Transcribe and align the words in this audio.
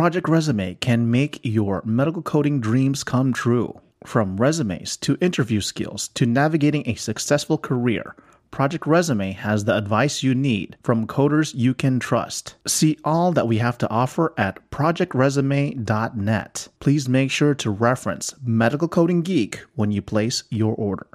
Project 0.00 0.30
Resume 0.30 0.76
can 0.76 1.10
make 1.10 1.40
your 1.42 1.82
medical 1.84 2.22
coding 2.22 2.58
dreams 2.58 3.04
come 3.04 3.34
true. 3.34 3.78
From 4.06 4.38
resumes 4.38 4.96
to 4.96 5.18
interview 5.20 5.60
skills 5.60 6.08
to 6.14 6.24
navigating 6.24 6.88
a 6.88 6.94
successful 6.94 7.58
career, 7.58 8.16
Project 8.50 8.86
Resume 8.86 9.32
has 9.32 9.66
the 9.66 9.76
advice 9.76 10.22
you 10.22 10.34
need 10.34 10.78
from 10.82 11.06
coders 11.06 11.54
you 11.54 11.74
can 11.74 12.00
trust. 12.00 12.54
See 12.66 12.96
all 13.04 13.30
that 13.32 13.46
we 13.46 13.58
have 13.58 13.76
to 13.76 13.90
offer 13.90 14.32
at 14.38 14.70
projectresume.net. 14.70 16.68
Please 16.78 17.06
make 17.06 17.30
sure 17.30 17.54
to 17.56 17.70
reference 17.70 18.34
Medical 18.42 18.88
Coding 18.88 19.20
Geek 19.20 19.60
when 19.74 19.92
you 19.92 20.00
place 20.00 20.44
your 20.48 20.74
order. 20.76 21.08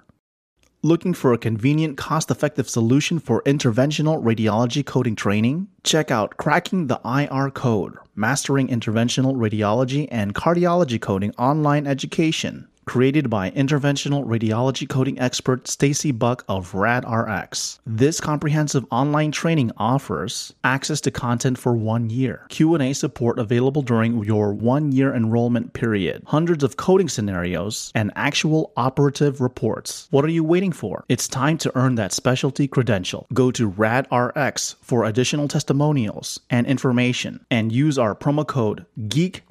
Looking 0.86 1.16
for 1.16 1.34
a 1.34 1.40
convenient, 1.40 1.98
cost 1.98 2.30
effective 2.30 2.70
solution 2.70 3.18
for 3.18 3.42
interventional 3.42 4.22
radiology 4.22 4.86
coding 4.86 5.16
training? 5.16 5.68
Check 5.84 6.12
out 6.12 6.38
Cracking 6.38 6.86
the 6.86 7.02
IR 7.04 7.50
Code 7.50 7.96
Mastering 8.14 8.68
Interventional 8.68 9.36
Radiology 9.36 10.08
and 10.12 10.36
Cardiology 10.36 11.02
Coding 11.02 11.34
Online 11.40 11.88
Education 11.88 12.68
created 12.86 13.30
by 13.30 13.52
interventional 13.52 14.26
radiology 14.26 14.88
coding 14.88 15.20
expert 15.20 15.68
Stacy 15.68 16.12
Buck 16.12 16.44
of 16.48 16.72
RadRx. 16.72 17.80
This 17.86 18.20
comprehensive 18.20 18.86
online 18.92 19.32
training 19.32 19.72
offers 19.78 20.54
access 20.64 21.02
to 21.02 21.12
content 21.12 21.58
for 21.58 21.74
1 21.74 22.10
year, 22.10 22.46
Q&A 22.50 22.94
support 22.94 23.40
available 23.40 23.82
during 23.82 24.24
your 24.24 24.54
1-year 24.54 25.14
enrollment 25.14 25.74
period, 25.74 26.24
hundreds 26.28 26.64
of 26.64 26.78
coding 26.78 27.10
scenarios, 27.10 27.92
and 27.96 28.12
actual 28.16 28.72
operative 28.78 29.42
reports. 29.42 30.08
What 30.12 30.26
are 30.26 30.30
you 30.30 30.44
waiting 30.44 30.72
for? 30.72 31.04
It's 31.10 31.28
time 31.28 31.58
to 31.60 31.72
earn 31.76 31.96
that 31.96 32.14
specialty 32.14 32.68
credential. 32.68 33.28
Go 33.34 33.52
to 33.52 33.72
RadRx 33.72 34.76
for 34.82 35.06
additional 35.06 35.48
testimonials 35.48 36.40
and 36.50 36.68
information 36.68 37.46
and 37.50 37.72
use 37.72 37.98
our 37.98 38.16
promo 38.16 38.46
code 38.48 38.86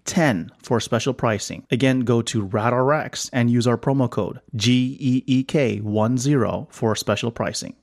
GEEK10 0.04 0.50
for 0.62 0.80
special 0.80 1.14
pricing. 1.14 1.66
Again, 1.70 2.00
go 2.00 2.22
to 2.22 2.46
RadRx 2.46 3.30
and 3.32 3.50
use 3.50 3.66
our 3.66 3.78
promo 3.78 4.10
code 4.10 4.40
GEEK10 4.56 6.68
for 6.72 6.94
special 6.94 7.30
pricing. 7.30 7.76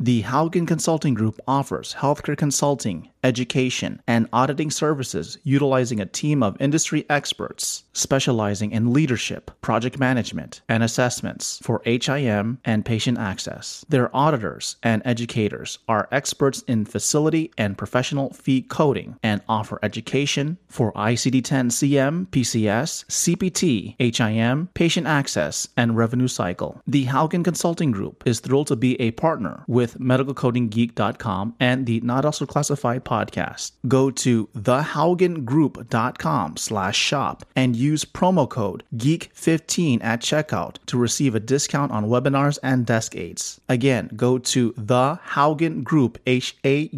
The 0.00 0.24
Haugen 0.24 0.66
Consulting 0.66 1.14
Group 1.14 1.38
offers 1.46 1.94
healthcare 1.94 2.36
consulting, 2.36 3.10
education, 3.22 4.02
and 4.08 4.28
auditing 4.32 4.70
services 4.72 5.38
utilizing 5.44 6.00
a 6.00 6.06
team 6.06 6.42
of 6.42 6.60
industry 6.60 7.06
experts 7.08 7.84
specializing 7.92 8.72
in 8.72 8.92
leadership, 8.92 9.52
project 9.60 9.98
management, 10.00 10.62
and 10.68 10.82
assessments 10.82 11.60
for 11.62 11.80
HIM 11.84 12.58
and 12.64 12.84
patient 12.84 13.18
access. 13.18 13.84
Their 13.88 14.14
auditors 14.14 14.76
and 14.82 15.00
educators 15.04 15.78
are 15.88 16.08
experts 16.10 16.62
in 16.66 16.84
facility 16.86 17.52
and 17.56 17.78
professional 17.78 18.32
fee 18.32 18.62
coding 18.62 19.16
and 19.22 19.42
offer 19.48 19.78
education 19.82 20.58
for 20.68 20.92
ICD 20.94 21.44
10 21.44 21.68
CM, 21.70 22.26
PCS, 22.26 23.04
CPT, 23.06 23.94
HIM, 23.98 24.68
patient 24.74 25.06
access, 25.06 25.68
and 25.76 25.96
revenue 25.96 26.28
cycle. 26.28 26.82
The 26.84 27.06
Haugen 27.06 27.44
Consulting 27.44 27.92
Group 27.92 28.24
is 28.26 28.40
thrilled 28.40 28.66
to 28.66 28.76
be 28.76 29.00
a 29.00 29.12
partner 29.12 29.62
with 29.68 29.83
medicalcodinggeek.com 29.92 31.54
and 31.60 31.86
the 31.86 32.00
Not 32.00 32.24
Elsewhere 32.24 32.46
Classified 32.46 33.04
podcast. 33.04 33.72
Go 33.86 34.10
to 34.10 34.48
thehaugengroup.com 34.54 36.56
slash 36.56 36.96
shop 36.96 37.44
and 37.54 37.76
use 37.76 38.04
promo 38.04 38.48
code 38.48 38.82
GEEK15 38.96 40.02
at 40.02 40.20
checkout 40.20 40.76
to 40.86 40.98
receive 40.98 41.34
a 41.34 41.40
discount 41.40 41.92
on 41.92 42.06
webinars 42.06 42.58
and 42.62 42.86
desk 42.86 43.14
aids. 43.16 43.60
Again, 43.68 44.10
go 44.16 44.38
to 44.38 44.72
the 44.76 45.18
Haugen 45.28 45.84
Group, 45.84 46.18
H-A-U-G-E-N 46.26 46.90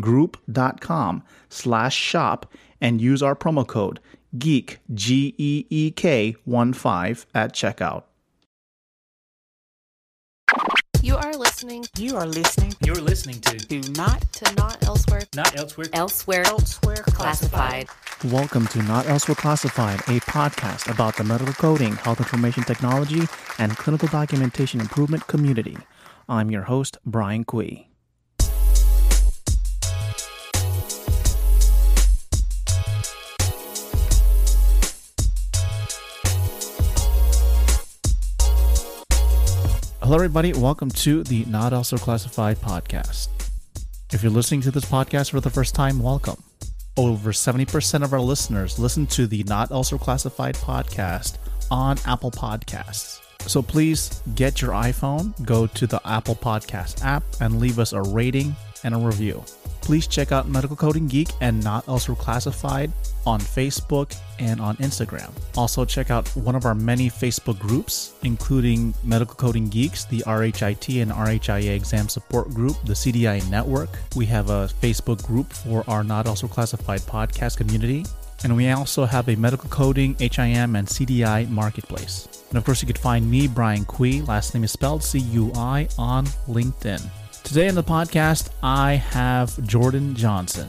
group.com 0.00 1.22
slash 1.48 1.96
shop 1.96 2.52
and 2.80 3.00
use 3.00 3.22
our 3.22 3.36
promo 3.36 3.66
code 3.66 4.00
GEEK, 4.36 4.78
G-E-E-K 4.94 6.36
15 6.44 7.26
at 7.34 7.52
checkout. 7.52 8.04
Listening 11.62 11.84
You 11.98 12.16
are 12.16 12.26
listening 12.26 12.72
You're 12.82 12.94
listening 12.94 13.38
to 13.42 13.58
to 13.58 13.92
Not 13.92 14.22
to 14.32 14.54
Not 14.54 14.82
Elsewhere. 14.82 15.24
Not 15.36 15.54
Elsewhere. 15.58 15.88
Elsewhere 15.92 16.42
Elsewhere 16.46 17.02
Classified. 17.08 17.86
Welcome 18.24 18.66
to 18.68 18.82
Not 18.84 19.06
Elsewhere 19.06 19.34
Classified, 19.34 20.00
a 20.00 20.20
podcast 20.20 20.90
about 20.90 21.18
the 21.18 21.24
medical 21.24 21.52
coding, 21.52 21.96
health 21.96 22.20
information 22.20 22.62
technology, 22.62 23.28
and 23.58 23.76
clinical 23.76 24.08
documentation 24.08 24.80
improvement 24.80 25.26
community. 25.26 25.76
I'm 26.30 26.50
your 26.50 26.62
host, 26.62 26.96
Brian 27.04 27.44
Cui. 27.44 27.89
Hello, 40.10 40.18
everybody. 40.18 40.52
Welcome 40.52 40.90
to 40.90 41.22
the 41.22 41.44
Not 41.44 41.72
Elsewhere 41.72 42.00
Classified 42.00 42.56
podcast. 42.56 43.28
If 44.12 44.24
you're 44.24 44.32
listening 44.32 44.60
to 44.62 44.72
this 44.72 44.84
podcast 44.84 45.30
for 45.30 45.40
the 45.40 45.50
first 45.50 45.72
time, 45.72 46.02
welcome. 46.02 46.42
Over 46.96 47.30
70% 47.30 48.02
of 48.02 48.12
our 48.12 48.20
listeners 48.20 48.80
listen 48.80 49.06
to 49.06 49.28
the 49.28 49.44
Not 49.44 49.70
Elsewhere 49.70 50.00
Classified 50.00 50.56
podcast 50.56 51.38
on 51.70 51.96
Apple 52.06 52.32
Podcasts. 52.32 53.20
So 53.48 53.62
please 53.62 54.20
get 54.34 54.60
your 54.60 54.72
iPhone, 54.72 55.32
go 55.46 55.68
to 55.68 55.86
the 55.86 56.00
Apple 56.04 56.34
Podcast 56.34 57.04
app, 57.04 57.22
and 57.40 57.60
leave 57.60 57.78
us 57.78 57.92
a 57.92 58.02
rating 58.02 58.56
and 58.82 58.96
a 58.96 58.98
review. 58.98 59.44
Please 59.80 60.06
check 60.06 60.30
out 60.30 60.48
Medical 60.48 60.76
Coding 60.76 61.08
Geek 61.08 61.28
and 61.40 61.62
Not 61.64 61.88
Elsewhere 61.88 62.16
Classified 62.16 62.92
on 63.26 63.40
Facebook 63.40 64.16
and 64.38 64.60
on 64.60 64.76
Instagram. 64.76 65.30
Also, 65.56 65.84
check 65.84 66.10
out 66.10 66.28
one 66.36 66.54
of 66.54 66.64
our 66.64 66.74
many 66.74 67.10
Facebook 67.10 67.58
groups, 67.58 68.14
including 68.22 68.94
Medical 69.02 69.34
Coding 69.34 69.68
Geeks, 69.68 70.04
the 70.04 70.22
RHIT 70.26 71.02
and 71.02 71.10
RHIA 71.10 71.74
exam 71.74 72.08
support 72.08 72.50
group, 72.50 72.76
the 72.84 72.92
CDI 72.92 73.48
Network. 73.50 73.90
We 74.14 74.26
have 74.26 74.50
a 74.50 74.68
Facebook 74.80 75.24
group 75.26 75.52
for 75.52 75.84
our 75.88 76.04
Not 76.04 76.26
Elsewhere 76.26 76.52
Classified 76.52 77.00
podcast 77.00 77.56
community. 77.56 78.04
And 78.42 78.56
we 78.56 78.70
also 78.70 79.04
have 79.04 79.28
a 79.28 79.36
medical 79.36 79.68
coding, 79.68 80.16
HIM, 80.18 80.76
and 80.76 80.88
CDI 80.88 81.50
marketplace. 81.50 82.26
And 82.48 82.56
of 82.56 82.64
course, 82.64 82.80
you 82.80 82.86
could 82.86 82.98
find 82.98 83.30
me, 83.30 83.46
Brian 83.46 83.84
Cui, 83.84 84.22
last 84.22 84.54
name 84.54 84.64
is 84.64 84.72
spelled 84.72 85.04
C 85.04 85.18
U 85.18 85.52
I, 85.54 85.88
on 85.98 86.24
LinkedIn. 86.48 87.02
Today 87.42 87.68
on 87.68 87.74
the 87.74 87.82
podcast, 87.82 88.50
I 88.62 88.94
have 88.94 89.60
Jordan 89.66 90.14
Johnson. 90.14 90.68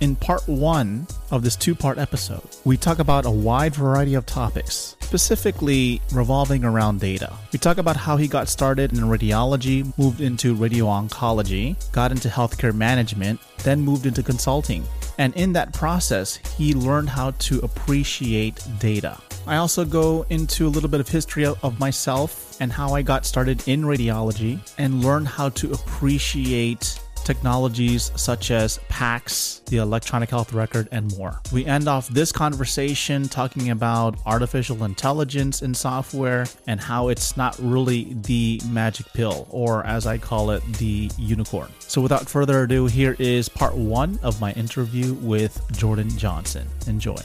In 0.00 0.16
part 0.16 0.46
one 0.48 1.06
of 1.30 1.42
this 1.42 1.56
two 1.56 1.74
part 1.74 1.98
episode, 1.98 2.42
we 2.64 2.76
talk 2.76 2.98
about 2.98 3.26
a 3.26 3.30
wide 3.30 3.74
variety 3.74 4.14
of 4.14 4.26
topics, 4.26 4.96
specifically 5.00 6.02
revolving 6.12 6.64
around 6.64 7.00
data. 7.00 7.32
We 7.52 7.58
talk 7.58 7.78
about 7.78 7.96
how 7.96 8.16
he 8.16 8.26
got 8.28 8.48
started 8.48 8.92
in 8.92 9.04
radiology, 9.04 9.96
moved 9.96 10.20
into 10.20 10.54
radio 10.54 10.86
oncology, 10.86 11.76
got 11.92 12.10
into 12.10 12.28
healthcare 12.28 12.74
management, 12.74 13.40
then 13.62 13.80
moved 13.80 14.04
into 14.04 14.22
consulting. 14.22 14.84
And 15.18 15.34
in 15.34 15.52
that 15.52 15.72
process, 15.72 16.36
he 16.58 16.74
learned 16.74 17.08
how 17.08 17.30
to 17.30 17.60
appreciate 17.60 18.62
data. 18.80 19.18
I 19.46 19.58
also 19.58 19.84
go 19.84 20.26
into 20.28 20.66
a 20.66 20.70
little 20.70 20.88
bit 20.88 20.98
of 20.98 21.08
history 21.08 21.46
of 21.46 21.78
myself 21.78 22.60
and 22.60 22.72
how 22.72 22.94
I 22.94 23.02
got 23.02 23.24
started 23.24 23.66
in 23.68 23.82
radiology 23.82 24.58
and 24.76 25.04
learned 25.04 25.28
how 25.28 25.50
to 25.50 25.72
appreciate 25.72 26.98
technologies 27.26 28.12
such 28.14 28.50
as 28.50 28.78
PACS, 28.88 29.64
the 29.66 29.78
electronic 29.78 30.30
health 30.30 30.52
record, 30.52 30.88
and 30.92 31.16
more. 31.18 31.40
We 31.52 31.66
end 31.66 31.88
off 31.88 32.08
this 32.08 32.30
conversation 32.32 33.28
talking 33.28 33.70
about 33.70 34.16
artificial 34.26 34.84
intelligence 34.84 35.62
in 35.62 35.74
software 35.74 36.46
and 36.66 36.80
how 36.80 37.08
it's 37.08 37.36
not 37.36 37.56
really 37.58 38.14
the 38.22 38.60
magic 38.68 39.06
pill, 39.12 39.48
or 39.50 39.84
as 39.84 40.06
I 40.06 40.18
call 40.18 40.50
it, 40.50 40.62
the 40.74 41.10
unicorn. 41.18 41.68
So, 41.80 42.00
without 42.00 42.28
further 42.28 42.62
ado, 42.62 42.86
here 42.86 43.16
is 43.18 43.48
part 43.48 43.74
one 43.74 44.18
of 44.22 44.40
my 44.40 44.52
interview 44.52 45.14
with 45.14 45.60
Jordan 45.72 46.10
Johnson. 46.16 46.66
Enjoy. 46.86 47.18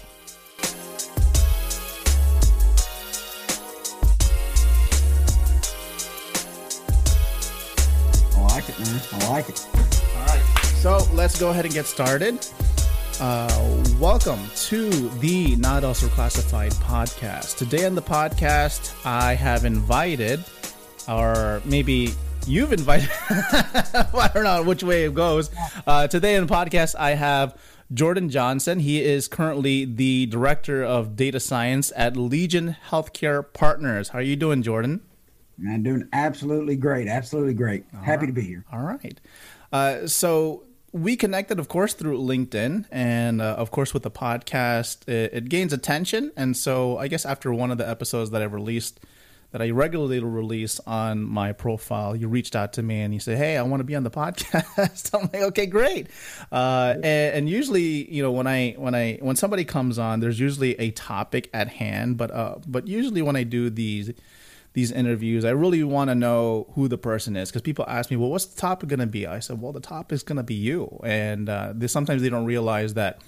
I 8.83 9.29
like 9.29 9.47
it. 9.47 9.67
I 9.73 9.77
like 9.77 9.89
it. 9.89 10.03
All 10.15 10.25
right. 10.25 10.65
So 10.81 10.97
let's 11.13 11.39
go 11.39 11.51
ahead 11.51 11.65
and 11.65 11.73
get 11.73 11.85
started. 11.85 12.43
Uh, 13.19 13.83
welcome 13.99 14.39
to 14.55 14.89
the 15.19 15.55
Not 15.57 15.83
Elsewhere 15.83 16.09
Classified 16.11 16.71
podcast. 16.73 17.57
Today 17.57 17.85
on 17.85 17.93
the 17.93 18.01
podcast, 18.01 18.95
I 19.05 19.35
have 19.35 19.65
invited, 19.65 20.43
or 21.07 21.61
maybe 21.63 22.15
you've 22.47 22.73
invited, 22.73 23.11
I 23.29 24.31
don't 24.33 24.43
know 24.45 24.63
which 24.63 24.81
way 24.83 25.05
it 25.05 25.13
goes. 25.13 25.51
Uh, 25.85 26.07
today 26.07 26.35
on 26.37 26.47
the 26.47 26.53
podcast, 26.53 26.95
I 26.97 27.11
have 27.11 27.55
Jordan 27.93 28.29
Johnson. 28.29 28.79
He 28.79 29.03
is 29.03 29.27
currently 29.27 29.85
the 29.85 30.25
director 30.25 30.83
of 30.83 31.15
data 31.15 31.39
science 31.39 31.91
at 31.95 32.17
Legion 32.17 32.75
Healthcare 32.89 33.45
Partners. 33.53 34.09
How 34.09 34.19
are 34.19 34.23
you 34.23 34.35
doing, 34.35 34.63
Jordan? 34.63 35.01
I'm 35.67 35.83
doing 35.83 36.07
absolutely 36.13 36.75
great. 36.75 37.07
Absolutely 37.07 37.53
great. 37.53 37.85
Happy 38.03 38.25
to 38.25 38.33
be 38.33 38.41
here. 38.41 38.65
All 38.71 38.81
right. 38.81 39.19
Uh, 39.71 40.07
so 40.07 40.63
we 40.91 41.15
connected, 41.15 41.59
of 41.59 41.67
course, 41.67 41.93
through 41.93 42.19
LinkedIn, 42.19 42.85
and 42.91 43.41
uh, 43.41 43.55
of 43.57 43.71
course, 43.71 43.93
with 43.93 44.03
the 44.03 44.11
podcast, 44.11 45.07
it, 45.07 45.33
it, 45.33 45.49
gains 45.49 45.71
attention. 45.71 46.31
And 46.35 46.55
so, 46.55 46.97
I 46.97 47.07
guess 47.07 47.25
after 47.25 47.53
one 47.53 47.71
of 47.71 47.77
the 47.77 47.87
episodes 47.87 48.31
that 48.31 48.41
I 48.41 48.45
released, 48.45 48.99
that 49.51 49.61
I 49.61 49.69
regularly 49.69 50.19
release 50.19 50.79
on 50.81 51.23
my 51.23 51.53
profile, 51.53 52.15
you 52.15 52.27
reached 52.27 52.55
out 52.55 52.73
to 52.73 52.83
me 52.83 53.01
and 53.01 53.13
you 53.13 53.21
said, 53.21 53.37
"Hey, 53.37 53.57
I 53.57 53.61
want 53.63 53.79
to 53.79 53.85
be 53.85 53.95
on 53.95 54.03
the 54.03 54.11
podcast." 54.11 55.13
I'm 55.17 55.29
like, 55.31 55.43
"Okay, 55.49 55.65
great." 55.65 56.07
Uh, 56.51 56.95
and, 56.95 57.05
and, 57.05 57.49
usually, 57.49 58.11
you 58.13 58.21
know, 58.21 58.31
when 58.31 58.47
I 58.47 58.73
when 58.73 58.93
I 58.93 59.17
when 59.21 59.37
somebody 59.37 59.63
comes 59.63 59.97
on, 59.97 60.19
there's 60.19 60.39
usually 60.39 60.77
a 60.77 60.91
topic 60.91 61.49
at 61.53 61.69
hand. 61.69 62.17
But 62.17 62.31
uh, 62.31 62.55
but 62.67 62.87
usually 62.87 63.21
when 63.21 63.37
I 63.37 63.43
do 63.43 63.69
these 63.69 64.11
these 64.73 64.91
interviews, 64.91 65.43
I 65.43 65.49
really 65.49 65.83
want 65.83 66.09
to 66.09 66.15
know 66.15 66.67
who 66.75 66.87
the 66.87 66.97
person 66.97 67.35
is 67.35 67.49
because 67.49 67.61
people 67.61 67.85
ask 67.87 68.09
me, 68.09 68.17
"Well, 68.17 68.29
what's 68.29 68.45
the 68.45 68.59
topic 68.59 68.89
going 68.89 68.99
to 68.99 69.05
be?" 69.05 69.27
I 69.27 69.39
said, 69.39 69.61
"Well, 69.61 69.73
the 69.73 69.81
topic 69.81 70.13
is 70.13 70.23
going 70.23 70.37
to 70.37 70.43
be 70.43 70.55
you." 70.55 70.99
And 71.03 71.49
uh, 71.49 71.73
they, 71.75 71.87
sometimes 71.87 72.21
they 72.21 72.29
don't 72.29 72.45
realize 72.45 72.93
that 72.93 73.21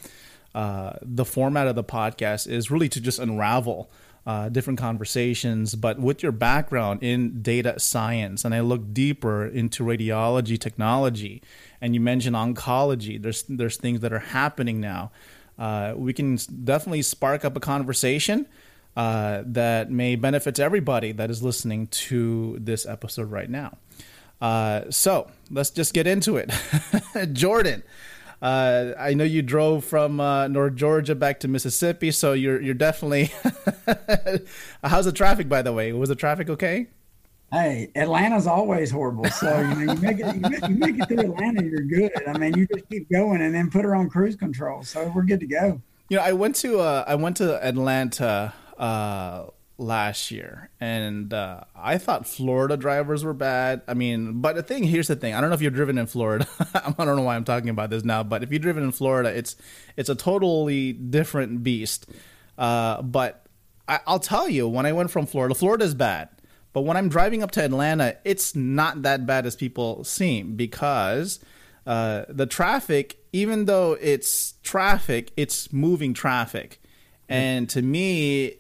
uh, 0.56 0.94
the 1.02 1.26
format 1.26 1.68
of 1.68 1.76
the 1.76 1.84
podcast 1.84 2.48
is 2.48 2.72
really 2.72 2.90
to 2.90 3.02
just 3.02 3.20
unravel 3.20 3.90
uh, 4.26 4.50
different 4.50 4.80
conversations. 4.80 5.76
But 5.76 6.00
with 6.00 6.24
your 6.24 6.32
background 6.32 7.04
in 7.04 7.42
data 7.42 7.80
science, 7.80 8.46
and 8.46 8.56
I 8.56 8.62
look 8.62 8.94
deeper 8.94 9.46
into 9.46 9.84
radiology 9.84 10.60
technology, 10.60 11.42
and 11.82 11.94
you 11.94 12.00
mentioned 12.00 12.36
oncology. 12.36 13.22
There's 13.22 13.44
there's 13.44 13.78
things 13.78 14.00
that 14.00 14.14
are 14.14 14.20
happening 14.20 14.80
now. 14.80 15.12
Uh, 15.60 15.94
we 15.96 16.14
can 16.14 16.38
definitely 16.64 17.02
spark 17.02 17.46
up 17.46 17.56
a 17.56 17.60
conversation 17.60 18.48
uh, 18.96 19.44
that 19.46 19.92
may 19.92 20.16
benefit 20.16 20.60
everybody 20.60 21.12
that 21.14 21.30
is 21.30 21.42
listening 21.42 21.88
to 21.88 22.58
this 22.60 22.86
episode 22.86 23.32
right 23.32 23.50
now. 23.50 23.78
Uh, 24.42 24.92
so 24.92 25.30
let's 25.50 25.70
just 25.70 25.94
get 25.94 26.06
into 26.06 26.38
it. 26.38 26.52
Jordan, 27.34 27.82
uh, 28.42 28.92
I 29.00 29.14
know 29.14 29.24
you 29.24 29.42
drove 29.42 29.86
from 29.86 30.20
uh, 30.20 30.48
North 30.48 30.76
Georgia 30.76 31.16
back 31.16 31.40
to 31.42 31.48
Mississippi, 31.48 32.12
so 32.12 32.34
you're 32.34 32.62
you're 32.62 32.74
definitely. 32.74 33.32
How's 34.84 35.06
the 35.06 35.14
traffic, 35.14 35.48
by 35.48 35.62
the 35.62 35.72
way? 35.72 35.94
Was 35.94 36.10
the 36.10 36.16
traffic 36.16 36.50
okay? 36.50 36.88
Hey, 37.54 37.92
Atlanta's 37.96 38.48
always 38.48 38.92
horrible. 38.92 39.30
So 39.30 39.62
you 39.62 39.86
know, 39.86 39.94
you 39.94 40.00
make 40.02 40.20
it, 40.20 40.36
you 40.36 40.42
make, 40.42 40.68
you 40.68 40.76
make 40.76 41.00
it 41.00 41.08
through 41.08 41.20
Atlanta, 41.20 41.64
you're 41.64 41.82
good. 41.82 42.12
I 42.28 42.38
mean, 42.38 42.58
you 42.58 42.68
just 42.68 42.90
keep 42.90 43.10
going 43.10 43.42
and 43.42 43.56
then 43.56 43.70
put 43.70 43.86
her 43.86 43.96
on 43.96 44.10
cruise 44.10 44.36
control. 44.36 44.84
So 44.84 45.10
we're 45.16 45.24
good 45.24 45.40
to 45.40 45.48
go. 45.48 45.82
You 46.10 46.18
know, 46.18 46.24
I 46.24 46.34
went 46.34 46.56
to 46.58 46.80
uh, 46.80 47.06
I 47.08 47.16
went 47.16 47.38
to 47.38 47.66
Atlanta 47.66 48.54
uh, 48.78 49.48
last 49.78 50.32
year, 50.32 50.70
and 50.80 51.34
uh, 51.34 51.62
I 51.76 51.98
thought 51.98 52.28
Florida 52.28 52.78
drivers 52.78 53.24
were 53.24 53.34
bad. 53.34 53.82
I 53.88 53.94
mean, 53.94 54.42
but 54.42 54.56
the 54.56 54.64
thing 54.64 54.84
here's 54.84 55.08
the 55.08 55.16
thing: 55.16 55.34
I 55.34 55.42
don't 55.42 55.50
know 55.50 55.56
if 55.56 55.62
you've 55.62 55.74
driven 55.74 55.98
in 55.98 56.08
Florida. 56.08 56.48
I 56.74 56.94
don't 56.98 57.16
know 57.16 57.22
why 57.22 57.36
I'm 57.36 57.46
talking 57.46 57.70
about 57.70 57.90
this 57.90 58.04
now, 58.04 58.24
but 58.24 58.44
if 58.44 58.52
you've 58.52 58.62
driven 58.62 58.84
in 58.84 58.92
Florida, 58.92 59.30
it's 59.36 59.56
it's 59.98 60.10
a 60.10 60.16
totally 60.16 60.94
different 60.94 61.64
beast. 61.64 62.08
Uh, 62.58 63.02
but 63.02 63.46
I, 63.88 64.00
I'll 64.08 64.20
tell 64.20 64.48
you, 64.48 64.68
when 64.68 64.86
I 64.86 64.92
went 64.94 65.12
from 65.12 65.26
Florida, 65.26 65.56
Florida 65.56 65.86
is 65.86 65.96
bad. 65.96 66.30
But 66.72 66.82
when 66.82 66.98
I'm 66.98 67.08
driving 67.08 67.44
up 67.44 67.52
to 67.52 67.64
Atlanta, 67.64 68.18
it's 68.26 68.56
not 68.56 69.04
that 69.04 69.28
bad 69.28 69.46
as 69.46 69.56
people 69.56 70.04
seem 70.04 70.56
because 70.56 71.40
uh, 71.86 72.26
the 72.28 72.48
traffic, 72.48 73.18
even 73.32 73.66
though 73.66 73.96
it's 74.02 74.56
traffic, 74.64 75.32
it's 75.38 75.72
moving 75.72 76.16
traffic. 76.16 76.82
And 77.30 77.70
to 77.70 77.82
me, 77.82 78.58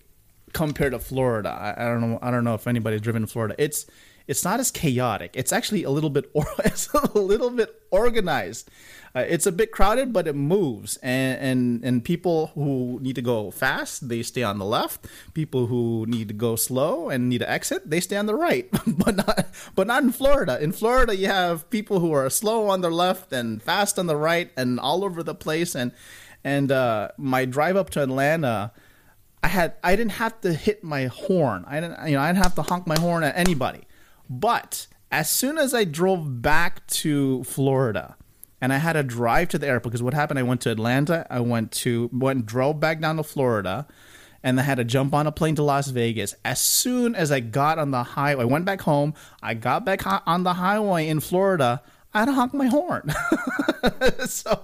compared 0.54 0.94
to 0.94 1.00
Florida. 1.00 1.50
I, 1.50 1.86
I, 1.86 1.88
don't 1.88 2.02
know. 2.02 2.20
I 2.22 2.32
don't 2.32 2.44
know 2.44 2.54
if 2.54 2.68
anybody's 2.68 3.02
driven 3.02 3.24
to 3.24 3.28
Florida. 3.28 3.56
It's 3.58 3.86
it's 4.26 4.46
not 4.46 4.60
as 4.60 4.72
chaotic. 4.72 5.32
It's 5.36 5.52
actually 5.52 5.84
a 5.84 5.90
little 5.90 6.10
bit 6.10 6.30
or, 6.34 6.46
it's 6.66 6.92
a 6.94 7.18
little 7.18 7.50
bit 7.50 7.82
organized. 7.92 8.70
Uh, 9.16 9.20
it's 9.20 9.46
a 9.46 9.52
bit 9.52 9.72
crowded, 9.72 10.12
but 10.12 10.28
it 10.28 10.36
moves. 10.36 10.98
And, 10.98 11.40
and 11.40 11.86
and 11.86 12.06
people 12.06 12.48
who 12.56 13.00
need 13.02 13.16
to 13.16 13.22
go 13.22 13.52
fast, 13.52 14.10
they 14.10 14.24
stay 14.24 14.42
on 14.42 14.58
the 14.58 14.66
left. 14.66 15.06
People 15.34 15.68
who 15.68 16.06
need 16.08 16.30
to 16.30 16.34
go 16.34 16.56
slow 16.56 17.10
and 17.10 17.30
need 17.30 17.40
to 17.40 17.50
exit, 17.50 17.90
they 17.90 18.00
stay 18.00 18.16
on 18.16 18.26
the 18.26 18.36
right. 18.36 18.68
but 18.88 19.16
not 19.16 19.46
but 19.76 19.88
not 19.88 20.04
in 20.04 20.12
Florida. 20.12 20.62
In 20.62 20.72
Florida, 20.72 21.16
you 21.16 21.28
have 21.28 21.70
people 21.70 22.00
who 22.00 22.12
are 22.14 22.30
slow 22.30 22.70
on 22.70 22.82
the 22.82 22.90
left 22.90 23.32
and 23.34 23.62
fast 23.62 24.00
on 24.00 24.08
the 24.08 24.18
right, 24.18 24.52
and 24.58 24.80
all 24.80 25.04
over 25.04 25.22
the 25.22 25.36
place. 25.36 25.76
And 25.76 25.92
and 26.44 26.72
uh, 26.72 27.10
my 27.18 27.46
drive 27.46 27.76
up 27.76 27.90
to 27.92 28.04
Atlanta 28.04 28.72
I 29.44 29.48
had 29.48 29.74
I 29.84 29.96
didn't 29.96 30.14
have 30.14 30.40
to 30.42 30.54
hit 30.54 30.84
my 30.84 31.06
horn. 31.08 31.66
I 31.68 31.82
didn't 31.82 32.08
you 32.08 32.16
know 32.16 32.22
I 32.22 32.32
didn't 32.32 32.44
have 32.44 32.56
to 32.56 32.62
honk 32.62 32.88
my 32.88 32.98
horn 32.98 33.24
at 33.24 33.38
anybody. 33.38 33.82
But 34.30 34.88
as 35.12 35.30
soon 35.30 35.58
as 35.58 35.74
I 35.74 35.84
drove 35.84 36.42
back 36.42 36.88
to 36.88 37.44
Florida 37.44 38.16
and 38.62 38.72
I 38.72 38.78
had 38.78 38.94
to 38.94 39.04
drive 39.04 39.50
to 39.50 39.60
the 39.60 39.68
airport 39.68 39.92
because 39.92 40.02
what 40.02 40.14
happened 40.14 40.40
I 40.40 40.44
went 40.44 40.62
to 40.62 40.72
Atlanta, 40.72 41.28
I 41.30 41.42
went 41.42 41.72
to 41.84 42.10
went 42.14 42.46
drove 42.46 42.80
back 42.80 43.02
down 43.02 43.18
to 43.18 43.24
Florida 43.24 43.86
and 44.42 44.60
I 44.60 44.64
had 44.64 44.76
to 44.76 44.84
jump 44.84 45.14
on 45.14 45.28
a 45.28 45.32
plane 45.32 45.56
to 45.56 45.64
Las 45.64 45.88
Vegas. 45.90 46.36
As 46.46 46.62
soon 46.62 47.14
as 47.14 47.32
I 47.32 47.42
got 47.42 47.80
on 47.80 47.92
the 47.92 48.04
highway, 48.04 48.44
I 48.44 48.46
went 48.46 48.66
back 48.66 48.82
home, 48.82 49.14
I 49.42 49.54
got 49.54 49.86
back 49.86 50.02
on 50.06 50.44
the 50.44 50.54
highway 50.54 51.08
in 51.08 51.20
Florida, 51.20 51.82
I 52.14 52.20
had 52.20 52.26
to 52.26 52.34
honk 52.34 52.54
my 52.54 52.68
horn. 52.68 53.14
so 54.26 54.64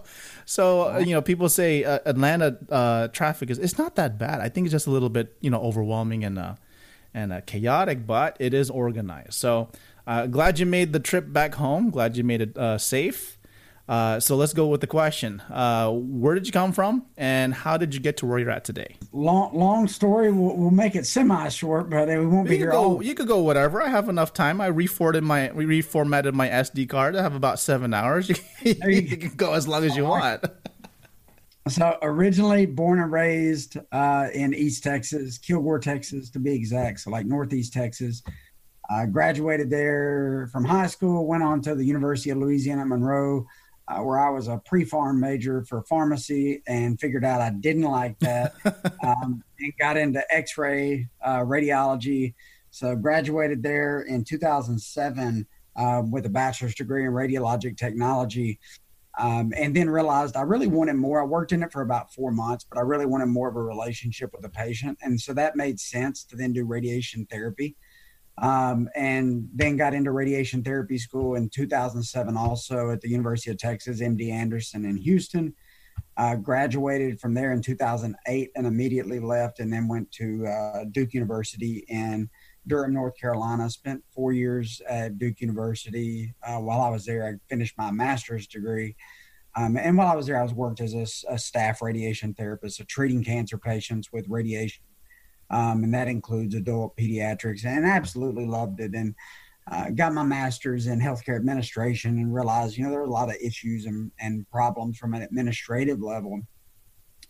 so 0.49 0.95
uh, 0.95 0.97
you 0.97 1.13
know, 1.13 1.21
people 1.21 1.47
say 1.47 1.83
uh, 1.83 1.99
Atlanta 2.07 2.57
uh, 2.71 3.07
traffic 3.09 3.51
is 3.51 3.59
it's 3.59 3.77
not 3.77 3.95
that 3.97 4.17
bad. 4.17 4.41
I 4.41 4.49
think 4.49 4.65
it's 4.65 4.71
just 4.71 4.87
a 4.87 4.89
little 4.89 5.09
bit 5.09 5.37
you 5.41 5.51
know 5.51 5.61
overwhelming 5.61 6.23
and 6.23 6.39
uh, 6.39 6.55
and 7.13 7.31
uh, 7.31 7.41
chaotic, 7.41 8.07
but 8.07 8.35
it 8.39 8.51
is 8.51 8.71
organized. 8.71 9.33
So 9.33 9.69
uh, 10.07 10.25
glad 10.25 10.57
you 10.57 10.65
made 10.65 10.91
the 10.91 10.99
trip 10.99 11.31
back 11.31 11.53
home. 11.53 11.91
Glad 11.91 12.17
you 12.17 12.23
made 12.23 12.41
it 12.41 12.81
safe. 12.81 13.37
Uh, 13.89 14.19
so 14.19 14.35
let's 14.35 14.53
go 14.53 14.67
with 14.67 14.81
the 14.81 14.87
question. 14.87 15.41
Uh, 15.49 15.89
where 15.89 16.35
did 16.35 16.45
you 16.45 16.53
come 16.53 16.71
from, 16.71 17.07
and 17.17 17.55
how 17.55 17.75
did 17.75 17.91
you 17.91 17.99
get 17.99 18.17
to 18.17 18.27
where 18.27 18.37
you're 18.37 18.51
at 18.51 18.63
today? 18.63 18.95
Long, 19.11 19.49
long 19.57 19.87
story. 19.87 20.31
We'll, 20.31 20.55
we'll 20.55 20.69
make 20.69 20.95
it 20.95 21.07
semi-short, 21.07 21.89
but 21.89 22.07
we 22.07 22.23
won't 22.27 22.45
you 22.45 22.51
be 22.51 22.57
here. 22.57 22.69
Go, 22.69 22.77
all... 22.77 23.03
You 23.03 23.15
could 23.15 23.27
go 23.27 23.39
whatever. 23.39 23.81
I 23.81 23.89
have 23.89 24.07
enough 24.07 24.31
time. 24.31 24.61
I 24.61 24.69
reformatted 24.69 25.23
my 25.23 25.49
reformatted 25.49 26.35
my 26.35 26.49
SD 26.49 26.87
card. 26.87 27.15
I 27.15 27.23
have 27.23 27.33
about 27.33 27.59
seven 27.59 27.95
hours. 27.95 28.29
you, 28.61 28.75
you 28.85 29.17
can 29.17 29.35
go 29.35 29.53
as 29.53 29.67
long 29.67 29.83
as 29.83 29.97
you 29.97 30.05
want. 30.05 30.45
So 31.67 31.97
originally 32.03 32.67
born 32.67 32.99
and 32.99 33.11
raised 33.11 33.75
uh, 33.91 34.27
in 34.31 34.53
East 34.53 34.83
Texas, 34.83 35.39
Kilgore, 35.39 35.79
Texas, 35.79 36.29
to 36.29 36.39
be 36.39 36.53
exact. 36.53 36.99
So 36.99 37.09
like 37.09 37.25
Northeast 37.25 37.73
Texas. 37.73 38.21
I 38.91 39.05
graduated 39.05 39.69
there 39.69 40.49
from 40.51 40.65
high 40.65 40.87
school. 40.87 41.27
Went 41.27 41.43
on 41.43 41.61
to 41.61 41.75
the 41.75 41.85
University 41.85 42.31
of 42.31 42.37
Louisiana 42.37 42.85
Monroe 42.85 43.45
uh, 43.89 44.01
where 44.01 44.19
I 44.19 44.29
was 44.29 44.47
a 44.47 44.57
pre-pharm 44.57 45.17
major 45.19 45.63
for 45.63 45.81
pharmacy 45.83 46.61
and 46.67 46.99
figured 46.99 47.25
out 47.25 47.41
I 47.41 47.49
didn't 47.49 47.83
like 47.83 48.19
that 48.19 48.53
um, 49.03 49.43
and 49.59 49.73
got 49.79 49.97
into 49.97 50.23
X-ray 50.33 51.09
uh, 51.23 51.39
radiology. 51.39 52.35
So 52.69 52.95
graduated 52.95 53.63
there 53.63 54.01
in 54.01 54.23
2007 54.23 55.47
uh, 55.75 56.03
with 56.09 56.25
a 56.27 56.29
bachelor's 56.29 56.75
degree 56.75 57.05
in 57.05 57.11
radiologic 57.11 57.77
technology. 57.77 58.59
Um, 59.17 59.51
and 59.57 59.75
then 59.75 59.89
realized 59.89 60.37
I 60.37 60.43
really 60.43 60.67
wanted 60.67 60.93
more. 60.93 61.21
I 61.21 61.25
worked 61.25 61.51
in 61.51 61.63
it 61.63 61.71
for 61.71 61.81
about 61.81 62.13
four 62.13 62.31
months, 62.31 62.65
but 62.69 62.77
I 62.77 62.81
really 62.81 63.07
wanted 63.07 63.25
more 63.25 63.49
of 63.49 63.55
a 63.55 63.61
relationship 63.61 64.31
with 64.31 64.43
the 64.43 64.49
patient. 64.49 64.97
And 65.01 65.19
so 65.19 65.33
that 65.33 65.55
made 65.55 65.79
sense 65.79 66.23
to 66.25 66.35
then 66.35 66.53
do 66.53 66.63
radiation 66.63 67.25
therapy 67.25 67.75
um, 68.41 68.89
and 68.95 69.47
then 69.53 69.75
got 69.75 69.93
into 69.93 70.11
radiation 70.11 70.63
therapy 70.63 70.97
school 70.97 71.35
in 71.35 71.49
2007 71.49 72.37
also 72.37 72.91
at 72.91 73.01
the 73.01 73.09
university 73.09 73.51
of 73.51 73.57
texas 73.57 74.01
md 74.01 74.31
anderson 74.31 74.85
in 74.85 74.97
houston. 74.97 75.53
Uh, 76.17 76.35
graduated 76.35 77.19
from 77.19 77.33
there 77.33 77.53
in 77.53 77.61
2008 77.61 78.51
and 78.55 78.67
immediately 78.67 79.19
left 79.19 79.59
and 79.59 79.71
then 79.71 79.87
went 79.87 80.09
to 80.11 80.45
uh, 80.47 80.83
duke 80.91 81.13
university 81.13 81.85
in 81.87 82.29
durham 82.67 82.93
north 82.93 83.17
carolina. 83.17 83.69
Spent 83.69 84.03
four 84.13 84.33
years 84.33 84.81
at 84.87 85.17
duke 85.17 85.41
university. 85.41 86.33
Uh, 86.43 86.57
while 86.57 86.81
i 86.81 86.89
was 86.89 87.05
there 87.05 87.27
i 87.27 87.33
finished 87.49 87.77
my 87.77 87.91
master's 87.91 88.47
degree. 88.47 88.95
Um, 89.55 89.77
and 89.77 89.97
while 89.97 90.07
i 90.07 90.15
was 90.15 90.27
there 90.27 90.39
i 90.39 90.43
was 90.43 90.53
worked 90.53 90.81
as 90.81 90.93
a, 90.93 91.33
a 91.33 91.37
staff 91.37 91.81
radiation 91.81 92.33
therapist 92.33 92.77
so 92.77 92.83
treating 92.87 93.23
cancer 93.23 93.57
patients 93.57 94.11
with 94.11 94.25
radiation 94.29 94.83
um, 95.49 95.83
and 95.83 95.93
that 95.93 96.07
includes 96.07 96.55
adult 96.55 96.95
pediatrics, 96.97 97.65
and 97.65 97.85
absolutely 97.85 98.45
loved 98.45 98.79
it. 98.79 98.93
And 98.93 99.15
uh, 99.71 99.89
got 99.91 100.13
my 100.13 100.23
master's 100.23 100.87
in 100.87 100.99
healthcare 100.99 101.35
administration 101.35 102.17
and 102.17 102.33
realized, 102.33 102.75
you 102.75 102.83
know, 102.83 102.89
there 102.89 103.01
are 103.01 103.03
a 103.03 103.09
lot 103.09 103.29
of 103.29 103.35
issues 103.41 103.85
and, 103.85 104.11
and 104.19 104.49
problems 104.49 104.97
from 104.97 105.13
an 105.13 105.21
administrative 105.21 106.01
level. 106.01 106.41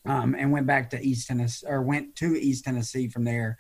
Um, 0.06 0.34
and 0.40 0.50
went 0.52 0.66
back 0.66 0.90
to 0.92 1.02
East 1.02 1.28
Tennessee, 1.28 1.68
or 1.68 1.82
went 1.82 2.16
to 2.16 2.40
East 2.40 2.64
Tennessee 2.64 3.10
from 3.10 3.26
there, 3.26 3.58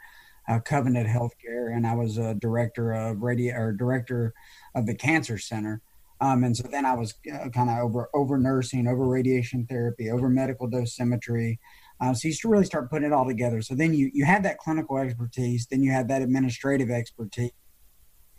uh, 0.47 0.59
Covenant 0.59 1.07
Healthcare, 1.07 1.75
and 1.75 1.85
I 1.85 1.93
was 1.93 2.17
a 2.17 2.33
director 2.33 2.93
of 2.93 3.21
radio 3.21 3.55
or 3.55 3.71
director 3.73 4.33
of 4.73 4.85
the 4.85 4.95
Cancer 4.95 5.37
Center. 5.37 5.81
Um, 6.21 6.43
and 6.45 6.55
so 6.55 6.67
then 6.71 6.85
I 6.85 6.95
was 6.95 7.13
uh, 7.31 7.49
kind 7.49 7.69
of 7.69 7.79
over 7.79 8.09
over 8.13 8.37
nursing, 8.37 8.87
over 8.87 9.05
radiation 9.05 9.65
therapy, 9.67 10.09
over 10.09 10.29
medical 10.29 10.69
dosimetry, 10.69 11.59
uh, 12.01 12.13
so 12.13 12.27
you 12.27 12.33
really 12.45 12.65
start 12.65 12.89
putting 12.89 13.07
it 13.07 13.13
all 13.13 13.25
together. 13.25 13.61
So 13.61 13.75
then 13.75 13.93
you 13.93 14.09
you 14.13 14.25
have 14.25 14.43
that 14.43 14.57
clinical 14.57 14.97
expertise, 14.97 15.67
then 15.69 15.83
you 15.83 15.91
have 15.91 16.07
that 16.07 16.21
administrative 16.21 16.89
expertise, 16.89 17.51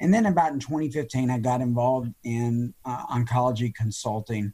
and 0.01 0.13
then 0.13 0.27
about 0.27 0.53
in 0.53 0.61
2015, 0.61 1.31
I 1.31 1.39
got 1.39 1.61
involved 1.61 2.13
in 2.25 2.75
uh, 2.85 3.07
oncology 3.07 3.75
consulting, 3.75 4.53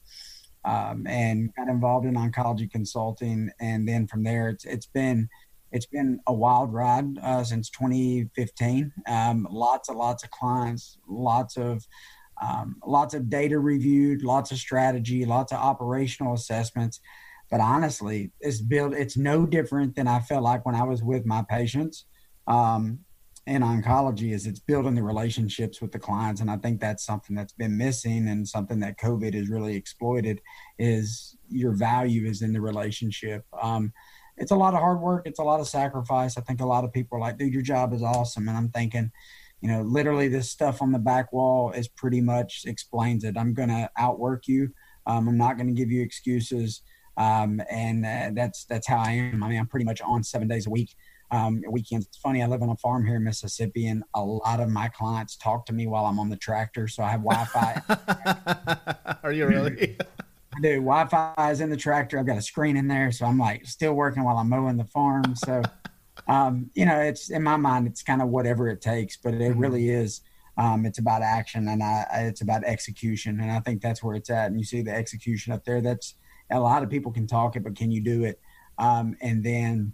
um, 0.65 1.07
and 1.07 1.55
got 1.55 1.69
involved 1.69 2.07
in 2.07 2.15
oncology 2.15 2.71
consulting. 2.71 3.51
And 3.61 3.89
then 3.89 4.07
from 4.09 4.25
there, 4.25 4.49
it's 4.49 4.65
it's 4.65 4.87
been 4.87 5.29
it's 5.71 5.87
been 5.87 6.21
a 6.27 6.33
wild 6.33 6.73
ride 6.73 7.19
uh, 7.23 7.45
since 7.45 7.71
2015. 7.71 8.93
Um, 9.07 9.47
lots 9.51 9.89
and 9.89 9.99
lots 9.99 10.25
of 10.25 10.31
clients, 10.31 10.99
lots 11.09 11.57
of 11.57 11.87
um, 12.43 12.77
lots 12.85 13.15
of 13.15 13.31
data 13.31 13.59
reviewed, 13.59 14.23
lots 14.23 14.51
of 14.51 14.59
strategy, 14.59 15.25
lots 15.25 15.53
of 15.53 15.59
operational 15.59 16.35
assessments. 16.35 17.01
But 17.51 17.61
honestly, 17.61 18.33
it's 18.41 18.61
built. 18.61 18.95
It's 18.95 19.17
no 19.17 19.47
different 19.47 19.95
than 19.95 20.09
I 20.09 20.21
felt 20.21 20.43
like 20.43 20.67
when 20.67 20.75
I 20.75 20.85
was 20.85 21.03
with 21.03 21.27
my 21.27 21.45
patients 21.49 22.07
um, 22.47 22.99
in 23.47 23.63
oncology. 23.63 24.33
Is 24.33 24.47
it's 24.47 24.59
building 24.59 24.95
the 24.95 25.03
relationships 25.03 25.81
with 25.81 25.93
the 25.93 25.99
clients, 25.99 26.41
and 26.41 26.51
I 26.51 26.57
think 26.57 26.81
that's 26.81 27.05
something 27.05 27.37
that's 27.37 27.53
been 27.53 27.77
missing, 27.77 28.29
and 28.29 28.47
something 28.47 28.81
that 28.81 28.99
COVID 28.99 29.35
has 29.35 29.49
really 29.49 29.77
exploited. 29.77 30.41
Is 30.79 31.37
your 31.49 31.73
value 31.73 32.27
is 32.27 32.43
in 32.43 32.53
the 32.53 32.61
relationship. 32.61 33.45
Um, 33.61 33.93
it's 34.37 34.51
a 34.51 34.57
lot 34.57 34.75
of 34.75 34.81
hard 34.81 35.01
work. 35.01 35.23
It's 35.27 35.39
a 35.39 35.45
lot 35.45 35.61
of 35.61 35.69
sacrifice. 35.69 36.37
I 36.37 36.43
think 36.43 36.61
a 36.61 36.67
lot 36.67 36.85
of 36.85 36.93
people 36.93 37.17
are 37.17 37.21
like, 37.21 37.39
dude, 37.39 37.53
your 37.53 37.63
job 37.63 37.95
is 37.95 38.03
awesome. 38.03 38.49
And 38.49 38.57
I'm 38.57 38.69
thinking, 38.69 39.11
you 39.61 39.69
know, 39.69 39.83
literally 39.83 40.29
this 40.29 40.51
stuff 40.51 40.83
on 40.83 40.93
the 40.93 40.99
back 40.99 41.33
wall 41.33 41.73
is 41.73 41.89
pretty 41.89 42.21
much 42.21 42.63
explains 42.67 43.25
it. 43.25 43.37
I'm 43.39 43.55
going 43.55 43.71
to 43.71 43.91
outwork 43.97 44.47
you. 44.47 44.71
Um, 45.07 45.29
I'm 45.29 45.39
not 45.39 45.57
going 45.57 45.69
to 45.69 45.73
give 45.73 45.91
you 45.91 46.03
excuses. 46.03 46.83
Um, 47.17 47.63
and 47.71 48.05
uh, 48.05 48.31
that's, 48.33 48.65
that's 48.65 48.87
how 48.87 48.99
I 48.99 49.13
am. 49.13 49.43
I 49.43 49.49
mean, 49.49 49.59
I'm 49.59 49.67
pretty 49.67 49.87
much 49.87 50.01
on 50.01 50.23
seven 50.23 50.49
days 50.49 50.67
a 50.67 50.71
week. 50.71 50.95
Um, 51.31 51.63
weekends. 51.69 52.07
It's 52.07 52.19
funny. 52.19 52.43
I 52.43 52.47
live 52.47 52.63
on 52.63 52.69
a 52.69 52.77
farm 52.77 53.05
here 53.05 53.17
in 53.17 53.25
Mississippi, 53.25 53.89
and 53.89 54.05
a 54.15 54.23
lot 54.23 54.61
of 54.61 54.69
my 54.69 54.89
clients 54.89 55.37
talk 55.37 55.67
to 55.67 55.73
me 55.73 55.89
while 55.89 56.05
I'm 56.05 56.21
on 56.21 56.29
the 56.29 56.37
tractor. 56.37 56.87
So 56.87 57.03
I 57.03 57.11
have 57.11 57.23
Wi-Fi. 57.25 59.17
are 59.25 59.33
you 59.33 59.47
really? 59.47 59.97
I 60.57 60.61
do. 60.61 60.77
Wi-Fi 60.77 61.51
is 61.51 61.61
in 61.61 61.69
the 61.69 61.77
tractor. 61.77 62.19
I've 62.19 62.27
got 62.27 62.39
a 62.39 62.43
screen 62.43 62.77
in 62.77 62.89
there, 62.89 63.13
so 63.13 63.27
I'm 63.27 63.39
like 63.39 63.67
still 63.67 63.93
working 63.93 64.25
while 64.25 64.39
I'm 64.39 64.49
mowing 64.49 64.77
the 64.77 64.85
farm. 64.85 65.35
So, 65.35 65.63
um, 66.29 66.71
you 66.75 66.87
know, 66.87 66.99
it's 66.99 67.31
in 67.31 67.43
my 67.43 67.57
mind, 67.57 67.87
it's 67.87 68.03
kind 68.03 68.23
of 68.23 68.29
whatever 68.29 68.69
it 68.69 68.81
takes, 68.81 69.17
but 69.17 69.35
it 69.35 69.41
mm-hmm. 69.41 69.61
really 69.61 69.91
is. 69.91 70.23
Um, 70.59 70.87
it's 70.87 70.99
about 70.99 71.21
action 71.21 71.69
and 71.69 71.83
I, 71.83 72.07
it's 72.13 72.41
about 72.41 72.65
execution, 72.65 73.41
and 73.41 73.51
I 73.51 73.61
think 73.61 73.83
that's 73.83 74.03
where 74.03 74.15
it's 74.15 74.31
at. 74.31 74.47
And 74.47 74.59
you 74.59 74.65
see 74.65 74.81
the 74.81 74.95
execution 74.95 75.53
up 75.53 75.65
there. 75.65 75.83
That's 75.83 76.15
a 76.51 76.61
lot 76.61 76.83
of 76.83 76.91
people 76.91 77.13
can 77.13 77.27
talk 77.27 77.57
it, 77.57 77.65
but 77.65 77.77
can 77.77 77.91
you 77.91 78.01
do 78.01 78.25
it? 78.25 78.41
Um, 78.79 79.17
and 79.21 79.43
then 79.43 79.93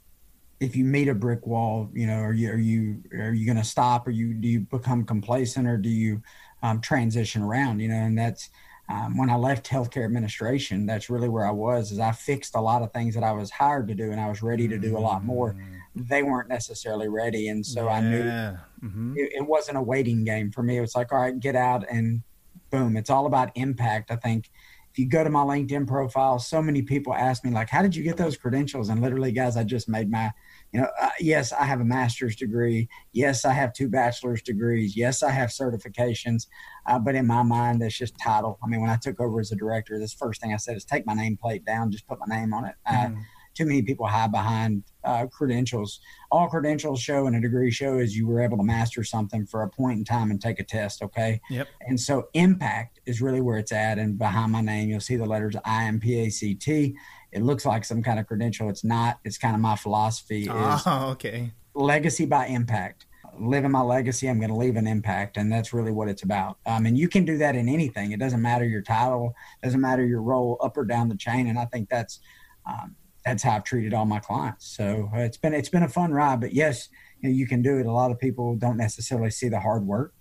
if 0.61 0.77
you 0.77 0.85
meet 0.85 1.09
a 1.09 1.15
brick 1.15 1.47
wall, 1.47 1.91
you 1.93 2.07
know, 2.07 2.19
are 2.19 2.33
you 2.33 2.51
are 2.51 2.59
you 2.59 3.03
are 3.13 3.33
you 3.33 3.47
going 3.47 3.59
to 3.59 3.65
stop? 3.65 4.07
Or 4.07 4.11
you 4.11 4.35
do 4.35 4.49
you 4.49 4.61
become 4.61 5.05
complacent, 5.05 5.67
or 5.67 5.77
do 5.77 5.89
you 5.89 6.23
um, 6.63 6.81
transition 6.81 7.43
around? 7.43 7.81
You 7.81 7.89
know, 7.89 7.97
and 7.97 8.17
that's 8.17 8.51
um, 8.89 9.17
when 9.17 9.31
I 9.31 9.37
left 9.37 9.69
healthcare 9.69 10.05
administration, 10.05 10.87
that's 10.87 11.09
really 11.09 11.29
where 11.29 11.47
I 11.47 11.51
was. 11.51 11.93
Is 11.93 11.99
I 11.99 12.13
fixed 12.13 12.55
a 12.55 12.61
lot 12.61 12.83
of 12.83 12.93
things 12.93 13.15
that 13.15 13.25
I 13.25 13.33
was 13.33 13.51
hired 13.51 13.89
to 13.89 13.95
do, 13.95 14.13
and 14.13 14.21
I 14.21 14.29
was 14.29 14.43
ready 14.43 14.69
to 14.69 14.79
do 14.79 14.97
a 14.97 15.01
lot 15.01 15.25
more. 15.25 15.55
Mm. 15.55 16.09
They 16.09 16.23
weren't 16.23 16.49
necessarily 16.49 17.09
ready, 17.09 17.49
and 17.49 17.65
so 17.65 17.85
yeah. 17.87 17.93
I 17.93 18.01
knew 18.01 18.23
mm-hmm. 18.23 19.15
it, 19.17 19.33
it, 19.37 19.47
wasn't 19.47 19.79
a 19.79 19.83
waiting 19.83 20.25
game 20.25 20.51
for 20.51 20.63
me. 20.63 20.79
It 20.79 20.81
was 20.81 20.95
like, 20.95 21.13
all 21.13 21.21
right, 21.21 21.39
get 21.39 21.57
out 21.57 21.85
and 21.91 22.23
boom. 22.71 22.97
It's 22.97 23.11
all 23.11 23.27
about 23.27 23.51
impact. 23.55 24.11
I 24.11 24.17
think 24.17 24.51
if 24.93 24.99
you 24.99 25.09
go 25.09 25.25
to 25.25 25.31
my 25.31 25.43
LinkedIn 25.43 25.87
profile, 25.87 26.39
so 26.39 26.61
many 26.61 26.83
people 26.83 27.15
ask 27.15 27.45
me 27.45 27.51
like, 27.51 27.69
"How 27.69 27.83
did 27.83 27.97
you 27.97 28.03
get 28.03 28.17
those 28.17 28.37
credentials?" 28.37 28.91
And 28.91 29.01
literally, 29.01 29.33
guys, 29.33 29.57
I 29.57 29.65
just 29.65 29.89
made 29.89 30.11
my 30.11 30.33
you 30.73 30.81
know, 30.81 30.89
uh, 31.01 31.11
yes, 31.21 31.53
I 31.53 31.65
have 31.65 31.81
a 31.81 31.85
master's 31.85 32.35
degree. 32.35 32.89
Yes, 33.13 33.45
I 33.45 33.53
have 33.53 33.75
two 33.75 33.89
bachelor's 33.89 34.41
degrees. 34.41 34.97
Yes, 34.97 35.23
I 35.23 35.31
have 35.31 35.51
certifications. 35.51 36.47
Uh, 36.87 36.99
but 36.99 37.15
in 37.15 37.27
my 37.27 37.43
mind, 37.43 37.83
that's 37.83 37.97
just 37.97 38.17
title. 38.19 38.59
I 38.65 38.67
mean, 38.67 38.81
when 38.81 38.89
I 38.89 38.97
took 38.97 39.21
over 39.21 39.39
as 39.39 39.53
a 39.53 39.57
director, 39.57 39.99
this 39.99 40.15
first 40.15 40.41
thing 40.41 40.55
I 40.55 40.57
said 40.57 40.77
is 40.77 40.87
take 40.87 41.07
my 41.07 41.15
nameplate 41.15 41.67
down, 41.67 41.91
just 41.91 42.07
put 42.07 42.19
my 42.27 42.35
name 42.35 42.55
on 42.55 42.65
it. 42.65 42.75
Uh, 42.87 42.93
mm. 42.93 43.23
Too 43.55 43.67
many 43.67 43.83
people 43.83 44.07
hide 44.07 44.33
behind 44.33 44.85
uh, 45.05 45.27
credentials. 45.27 46.01
All 46.31 46.49
credentials 46.49 47.01
show 47.01 47.27
and 47.27 47.37
a 47.37 47.41
degree 47.41 47.71
show 47.71 47.99
is 47.99 48.17
you 48.17 48.27
were 48.27 48.41
able 48.41 48.57
to 48.57 48.65
master 48.65 49.05
something 49.05 49.47
for 49.47 49.63
a 49.63 49.69
point 49.69 49.99
in 49.99 50.05
time 50.05 50.31
and 50.31 50.41
take 50.41 50.61
a 50.61 50.65
test. 50.65 51.03
Okay. 51.03 51.41
Yep. 51.51 51.69
And 51.83 52.01
so 52.01 52.29
impact 52.35 53.01
is 53.07 53.21
really 53.21 53.41
where 53.41 53.59
it's 53.59 53.73
at. 53.73 53.99
And 53.99 54.19
behind 54.19 54.53
my 54.53 54.61
name, 54.61 54.89
you'll 54.89 55.01
see 55.01 55.17
the 55.17 55.27
letters 55.27 55.55
I 55.65 55.85
M 55.85 56.01
P 56.01 56.21
A 56.21 56.31
C 56.31 56.55
T 56.55 56.97
it 57.33 57.43
looks 57.43 57.65
like 57.65 57.85
some 57.85 58.03
kind 58.03 58.21
of 58.21 58.27
credential. 58.27 58.69
It's 58.69 58.85
not. 58.85 59.19
It's 59.25 59.39
kind 59.39 59.55
of 59.55 59.61
my 59.61 59.75
philosophy. 59.75 60.43
Is 60.43 60.49
oh, 60.51 61.09
okay. 61.13 61.53
Legacy 61.75 62.27
by 62.27 62.47
impact. 62.47 63.07
Living 63.39 63.71
my 63.71 63.81
legacy, 63.81 64.29
I'm 64.29 64.39
going 64.39 64.51
to 64.51 64.57
leave 64.57 64.77
an 64.77 64.87
impact, 64.87 65.39
and 65.39 65.51
that's 65.51 65.73
really 65.73 65.91
what 65.91 66.07
it's 66.09 66.23
about. 66.23 66.59
Um, 66.67 66.85
and 66.85 66.99
you 66.99 67.09
can 67.09 67.25
do 67.25 67.39
that 67.39 67.57
in 67.57 67.67
anything. 67.67 68.13
It 68.13 68.21
doesn't 68.21 68.43
matter 68.43 68.67
your 68.67 68.83
title, 68.83 69.35
doesn't 69.63 69.81
matter 69.81 70.05
your 70.05 70.21
role 70.21 70.59
up 70.63 70.77
or 70.77 70.85
down 70.85 71.09
the 71.09 71.17
chain. 71.17 71.47
And 71.47 71.59
I 71.59 71.65
think 71.65 71.89
that's 71.89 72.21
um, 72.67 72.95
that's 73.25 73.43
how 73.43 73.53
I've 73.53 73.65
treated 73.65 73.95
all 73.95 74.05
my 74.05 74.19
clients. 74.19 74.77
So 74.77 75.11
uh, 75.15 75.19
it's 75.19 75.37
been 75.37 75.55
it's 75.55 75.69
been 75.69 75.83
a 75.83 75.89
fun 75.89 76.13
ride. 76.13 76.41
But 76.41 76.53
yes, 76.53 76.89
you, 77.21 77.29
know, 77.29 77.35
you 77.35 77.47
can 77.47 77.63
do 77.63 77.79
it. 77.79 77.87
A 77.87 77.93
lot 77.93 78.11
of 78.11 78.19
people 78.19 78.57
don't 78.57 78.77
necessarily 78.77 79.31
see 79.31 79.49
the 79.49 79.61
hard 79.61 79.87
work 79.87 80.15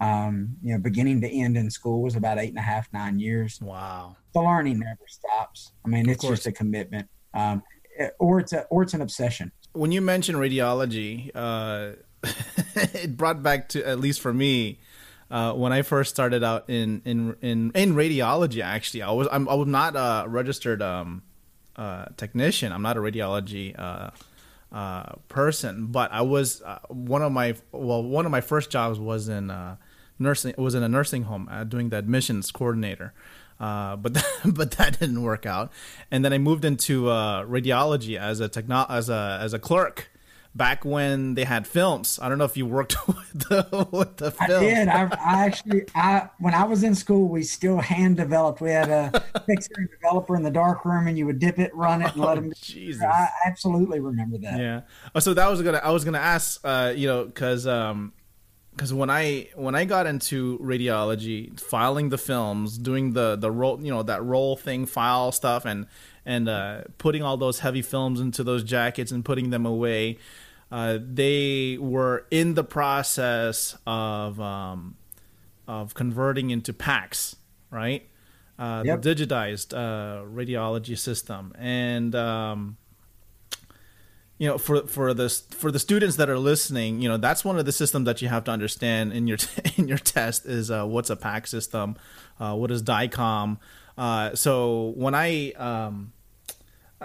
um, 0.00 0.56
you 0.62 0.72
know, 0.72 0.78
beginning 0.78 1.20
to 1.22 1.28
end 1.28 1.56
in 1.56 1.70
school 1.70 2.02
was 2.02 2.16
about 2.16 2.38
eight 2.38 2.50
and 2.50 2.58
a 2.58 2.62
half, 2.62 2.92
nine 2.92 3.18
years. 3.18 3.60
Wow. 3.62 4.16
The 4.34 4.40
learning 4.40 4.80
never 4.80 5.00
stops. 5.08 5.72
I 5.84 5.88
mean, 5.88 6.08
it's 6.08 6.22
just 6.22 6.46
a 6.46 6.52
commitment, 6.52 7.08
um, 7.32 7.62
or 8.18 8.40
it's 8.40 8.52
a, 8.52 8.64
or 8.64 8.82
it's 8.82 8.92
an 8.92 9.00
obsession. 9.00 9.52
When 9.72 9.92
you 9.92 10.02
mentioned 10.02 10.38
radiology, 10.38 11.30
uh, 11.34 11.92
it 12.74 13.16
brought 13.16 13.42
back 13.42 13.70
to, 13.70 13.86
at 13.86 13.98
least 13.98 14.20
for 14.20 14.34
me, 14.34 14.80
uh, 15.30 15.54
when 15.54 15.72
I 15.72 15.82
first 15.82 16.10
started 16.10 16.44
out 16.44 16.68
in, 16.68 17.00
in, 17.04 17.36
in, 17.40 17.72
in 17.74 17.94
radiology, 17.94 18.62
actually, 18.62 19.02
I 19.02 19.10
was, 19.10 19.28
I'm, 19.32 19.48
I 19.48 19.54
was 19.54 19.66
not 19.66 19.96
a 19.96 20.28
registered, 20.28 20.82
um, 20.82 21.22
uh, 21.76 22.06
technician. 22.16 22.72
I'm 22.72 22.82
not 22.82 22.96
a 22.96 23.00
radiology, 23.00 23.78
uh, 23.78 24.10
uh, 24.72 25.14
person, 25.28 25.86
but 25.86 26.10
I 26.12 26.22
was 26.22 26.60
uh, 26.62 26.78
one 26.88 27.22
of 27.22 27.32
my 27.32 27.54
well, 27.72 28.02
one 28.02 28.26
of 28.26 28.32
my 28.32 28.40
first 28.40 28.68
jobs 28.68 28.98
was 28.98 29.28
in 29.28 29.50
uh, 29.50 29.76
nursing 30.18 30.54
was 30.58 30.74
in 30.74 30.82
a 30.82 30.88
nursing 30.88 31.22
home 31.22 31.48
uh, 31.50 31.64
doing 31.64 31.90
the 31.90 31.98
admissions 31.98 32.50
coordinator. 32.50 33.14
But 33.58 34.22
but 34.44 34.72
that 34.72 34.98
didn't 34.98 35.22
work 35.22 35.46
out, 35.46 35.72
and 36.10 36.24
then 36.24 36.32
I 36.32 36.38
moved 36.38 36.64
into 36.64 37.04
radiology 37.04 38.18
as 38.18 38.40
a 38.40 38.48
techno- 38.48 38.86
as 38.88 39.08
a 39.08 39.38
as 39.40 39.52
a 39.54 39.58
clerk 39.58 40.10
back 40.56 40.84
when 40.84 41.34
they 41.34 41.44
had 41.44 41.66
films. 41.66 42.18
I 42.20 42.28
don't 42.28 42.38
know 42.38 42.44
if 42.44 42.56
you 42.56 42.66
worked 42.66 42.96
with 43.08 43.48
the, 43.48 43.88
with 43.90 44.16
the 44.16 44.30
films. 44.30 44.50
I 44.52 44.60
did. 44.60 44.88
I, 44.88 45.02
I, 45.02 45.46
actually, 45.46 45.84
I 45.94 46.28
when 46.38 46.54
I 46.54 46.64
was 46.64 46.82
in 46.82 46.94
school, 46.94 47.28
we 47.28 47.42
still 47.42 47.78
hand 47.78 48.16
developed. 48.16 48.60
We 48.60 48.70
had 48.70 48.88
a 48.88 49.24
fixer 49.46 49.74
and 49.76 49.90
developer 49.90 50.34
in 50.34 50.42
the 50.42 50.50
dark 50.50 50.84
room, 50.84 51.06
and 51.06 51.18
you 51.18 51.26
would 51.26 51.38
dip 51.38 51.58
it, 51.58 51.74
run 51.74 52.02
it, 52.02 52.12
and 52.14 52.22
oh, 52.22 52.26
let 52.26 52.34
them. 52.36 52.52
Jesus, 52.60 53.02
I 53.02 53.28
absolutely 53.44 54.00
remember 54.00 54.38
that. 54.38 54.58
Yeah. 54.58 54.80
Oh, 55.14 55.20
so 55.20 55.34
that 55.34 55.48
was 55.48 55.62
gonna. 55.62 55.80
I 55.82 55.90
was 55.90 56.04
gonna 56.04 56.18
ask. 56.18 56.60
Uh, 56.64 56.92
you 56.96 57.06
know, 57.06 57.24
because 57.26 57.66
um, 57.66 58.12
because 58.76 58.92
when 58.92 59.10
I 59.10 59.48
when 59.54 59.74
I 59.74 59.84
got 59.84 60.06
into 60.06 60.58
radiology, 60.58 61.58
filing 61.58 62.10
the 62.10 62.18
films, 62.18 62.78
doing 62.78 63.12
the 63.12 63.36
the 63.36 63.50
roll, 63.50 63.80
you 63.82 63.90
know, 63.90 64.02
that 64.02 64.22
roll 64.22 64.56
thing, 64.56 64.86
file 64.86 65.32
stuff, 65.32 65.64
and 65.64 65.86
and 66.26 66.48
uh, 66.48 66.82
putting 66.98 67.22
all 67.22 67.36
those 67.36 67.60
heavy 67.60 67.82
films 67.82 68.20
into 68.20 68.44
those 68.44 68.64
jackets 68.64 69.12
and 69.12 69.24
putting 69.24 69.50
them 69.50 69.64
away, 69.64 70.18
uh, 70.70 70.98
they 71.00 71.78
were 71.80 72.26
in 72.30 72.54
the 72.54 72.64
process 72.64 73.76
of 73.86 74.40
um, 74.40 74.96
of 75.68 75.94
converting 75.94 76.50
into 76.50 76.72
PACS, 76.72 77.36
right? 77.70 78.08
Uh, 78.58 78.82
yep. 78.84 79.02
The 79.02 79.14
digitized 79.14 79.74
uh, 79.74 80.24
radiology 80.24 80.98
system, 80.98 81.54
and 81.58 82.14
um, 82.14 82.78
you 84.38 84.48
know 84.48 84.58
for 84.58 84.86
for 84.86 85.14
the 85.14 85.28
for 85.28 85.70
the 85.70 85.78
students 85.78 86.16
that 86.16 86.28
are 86.28 86.38
listening 86.38 87.00
you 87.00 87.08
know 87.08 87.16
that's 87.16 87.44
one 87.44 87.58
of 87.58 87.64
the 87.64 87.72
systems 87.72 88.04
that 88.04 88.20
you 88.20 88.28
have 88.28 88.44
to 88.44 88.50
understand 88.50 89.12
in 89.12 89.26
your 89.26 89.38
in 89.76 89.88
your 89.88 89.98
test 89.98 90.46
is 90.46 90.70
uh, 90.70 90.84
what's 90.84 91.10
a 91.10 91.16
PACS 91.16 91.48
system 91.48 91.96
uh, 92.38 92.54
what 92.54 92.70
is 92.70 92.82
DICOM 92.82 93.58
uh, 93.96 94.34
so 94.34 94.92
when 94.96 95.14
I 95.14 95.52
um, 95.52 96.12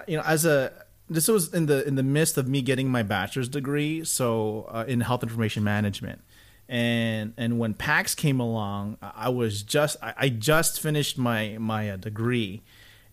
you 0.08 0.18
know 0.18 0.24
as 0.24 0.46
a 0.46 0.74
this 1.14 1.28
was 1.28 1.54
in 1.54 1.66
the 1.66 1.88
in 1.88 1.96
the 1.96 2.04
midst 2.04 2.38
of 2.38 2.48
me 2.48 2.62
getting 2.62 2.90
my 2.90 3.04
bachelor's 3.04 3.50
degree 3.50 4.04
so 4.04 4.68
uh, 4.70 4.86
in 4.88 5.02
health 5.02 5.24
information 5.24 5.64
management 5.64 6.22
and 6.70 7.34
and 7.38 7.60
when 7.60 7.74
PACS 7.74 8.16
came 8.16 8.40
along 8.40 8.98
I 9.02 9.30
was 9.30 9.62
just 9.62 9.98
I, 10.02 10.14
I 10.18 10.30
just 10.30 10.80
finished 10.80 11.18
my 11.18 11.58
my 11.60 11.90
uh, 11.90 11.98
degree 11.98 12.62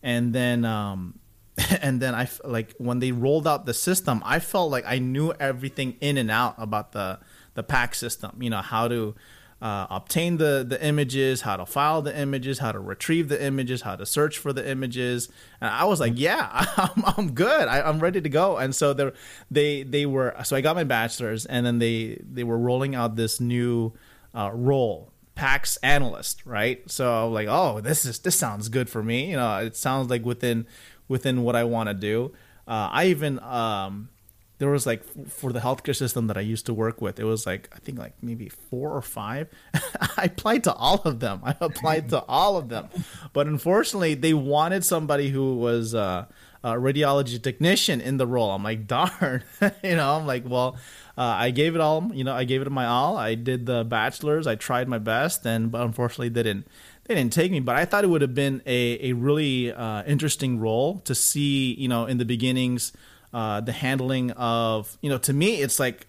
and 0.03 0.33
then 0.33 0.65
um, 0.65 1.19
and 1.83 2.01
then 2.01 2.15
I 2.15 2.29
like 2.45 2.75
when 2.79 3.01
they 3.01 3.13
rolled 3.13 3.47
out 3.47 3.67
the 3.67 3.75
system, 3.75 4.23
I 4.25 4.39
felt 4.39 4.71
like 4.71 4.85
I 4.87 4.99
knew 4.99 5.33
everything 5.33 5.97
in 6.01 6.17
and 6.17 6.31
out 6.31 6.55
about 6.59 6.93
the 6.93 7.19
the 7.55 7.65
PACS 7.65 7.97
system. 7.97 8.43
You 8.43 8.51
know 8.51 8.63
how 8.63 8.89
to 8.89 9.15
uh, 9.61 9.87
obtain 9.91 10.37
the 10.37 10.65
the 10.67 10.83
images, 10.85 11.41
how 11.41 11.57
to 11.57 11.67
file 11.67 12.01
the 12.01 12.17
images, 12.17 12.61
how 12.61 12.71
to 12.71 12.79
retrieve 12.79 13.29
the 13.29 13.43
images, 13.43 13.83
how 13.83 13.97
to 13.97 14.07
search 14.07 14.39
for 14.39 14.53
the 14.53 14.69
images. 14.69 15.29
And 15.61 15.71
I 15.71 15.85
was 15.85 15.99
like, 15.99 16.13
yeah, 16.17 16.49
I'm, 16.77 17.05
I'm 17.17 17.33
good. 17.33 17.67
I, 17.67 17.89
am 17.89 17.99
ready 17.99 18.21
to 18.21 18.29
go. 18.29 18.57
And 18.57 18.75
so 18.75 18.93
they 18.93 19.11
they 19.51 19.83
they 19.83 20.07
were 20.07 20.35
so 20.45 20.57
I 20.57 20.61
got 20.61 20.77
my 20.77 20.85
bachelor's, 20.85 21.45
and 21.47 21.67
then 21.67 21.79
they 21.79 22.21
they 22.23 22.45
were 22.45 22.59
rolling 22.59 22.95
out 22.95 23.17
this 23.17 23.41
new 23.41 23.93
uh, 24.35 24.51
role 24.53 25.13
PACS 25.35 25.79
analyst, 25.83 26.45
right? 26.45 26.89
So 26.91 27.27
I'm 27.27 27.33
like, 27.33 27.49
oh, 27.49 27.81
this 27.81 28.05
is 28.05 28.19
this 28.21 28.37
sounds 28.37 28.69
good 28.69 28.89
for 28.89 29.03
me. 29.03 29.31
You 29.31 29.37
know, 29.37 29.59
it 29.59 29.77
sounds 29.77 30.09
like 30.09 30.25
within 30.25 30.67
within 31.09 31.43
what 31.43 31.57
I 31.57 31.65
want 31.65 31.89
to 31.89 31.95
do. 31.95 32.33
Uh, 32.67 32.91
I 32.93 33.07
even 33.07 33.41
um, 33.41 34.11
there 34.59 34.71
was 34.71 34.87
like 34.87 35.05
for 35.29 35.53
the 35.53 35.61
healthcare 35.61 35.97
system 35.97 36.27
that 36.27 36.37
I 36.37 36.41
used 36.41 36.67
to 36.67 36.75
work 36.75 37.01
with, 37.01 37.19
it 37.19 37.25
was 37.25 37.47
like 37.47 37.69
I 37.73 37.79
think 37.79 37.99
like 37.99 38.15
maybe 38.23 38.49
four 38.49 38.93
or 38.93 39.03
five. 39.03 39.49
I 39.75 40.25
applied 40.25 40.65
to 40.65 40.75
all 40.75 41.03
of 41.05 41.21
them. 41.21 41.41
I 41.45 41.55
applied 41.61 42.09
to 42.11 42.23
all 42.25 42.57
of 42.57 42.69
them, 42.69 42.89
but 43.33 43.47
unfortunately, 43.47 44.15
they 44.15 44.35
wanted 44.35 44.85
somebody 44.85 45.31
who 45.31 45.57
was 45.57 45.95
uh, 45.95 46.27
a 46.65 46.73
radiology 46.73 47.41
technician 47.41 48.01
in 48.01 48.17
the 48.17 48.27
role. 48.27 48.51
I'm 48.51 48.65
like, 48.65 48.87
darn, 48.87 49.45
you 49.83 49.97
know. 49.97 50.17
I'm 50.17 50.27
like, 50.27 50.45
well, 50.47 50.77
uh, 51.17 51.23
I 51.23 51.51
gave 51.51 51.75
it 51.75 51.81
all. 51.81 52.11
You 52.13 52.25
know, 52.25 52.35
I 52.35 52.45
gave 52.45 52.63
it 52.63 52.71
my 52.71 52.87
all. 52.87 53.17
I 53.17 53.35
did 53.35 53.67
the 53.67 53.85
bachelor's. 53.85 54.47
I 54.47 54.57
tried 54.57 54.89
my 54.89 54.99
best, 54.99 55.47
and 55.47 55.71
but 55.71 55.83
unfortunately, 55.83 56.31
they 56.31 56.43
didn't. 56.43 56.67
They 57.05 57.15
didn't 57.15 57.33
take 57.33 57.51
me, 57.51 57.61
but 57.61 57.75
I 57.75 57.87
thought 57.87 58.05
it 58.05 58.09
would 58.09 58.21
have 58.21 58.35
been 58.35 58.61
a, 58.67 59.11
a 59.11 59.13
really 59.15 59.73
uh, 59.73 60.03
interesting 60.05 60.61
role 60.61 60.99
to 61.07 61.15
see, 61.15 61.73
you 61.75 61.89
know, 61.89 62.05
in 62.05 62.19
the 62.19 62.27
beginnings, 62.27 62.93
uh, 63.33 63.61
the 63.61 63.73
handling 63.73 64.31
of 64.33 64.97
you 65.03 65.11
know 65.11 65.19
to 65.19 65.33
me 65.33 65.57
it's 65.61 65.79
like 65.79 66.07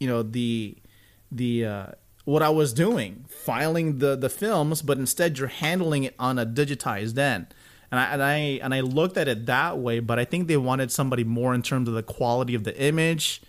you 0.00 0.08
know 0.08 0.22
the 0.22 0.76
the 1.30 1.64
uh, 1.64 1.86
what 2.24 2.42
I 2.42 2.48
was 2.48 2.72
doing 2.72 3.24
filing 3.28 3.98
the 3.98 4.16
the 4.16 4.28
films 4.28 4.82
but 4.82 4.98
instead 4.98 5.38
you're 5.38 5.48
handling 5.48 6.04
it 6.04 6.14
on 6.18 6.38
a 6.38 6.46
digitized 6.46 7.18
end 7.18 7.46
and 7.90 8.00
I 8.00 8.04
and 8.12 8.22
I 8.22 8.36
and 8.62 8.74
I 8.74 8.80
looked 8.80 9.16
at 9.16 9.28
it 9.28 9.46
that 9.46 9.78
way 9.78 10.00
but 10.00 10.18
I 10.18 10.24
think 10.24 10.48
they 10.48 10.56
wanted 10.56 10.90
somebody 10.90 11.24
more 11.24 11.54
in 11.54 11.62
terms 11.62 11.88
of 11.88 11.94
the 11.94 12.02
quality 12.02 12.54
of 12.54 12.64
the 12.64 12.76
image 12.80 13.42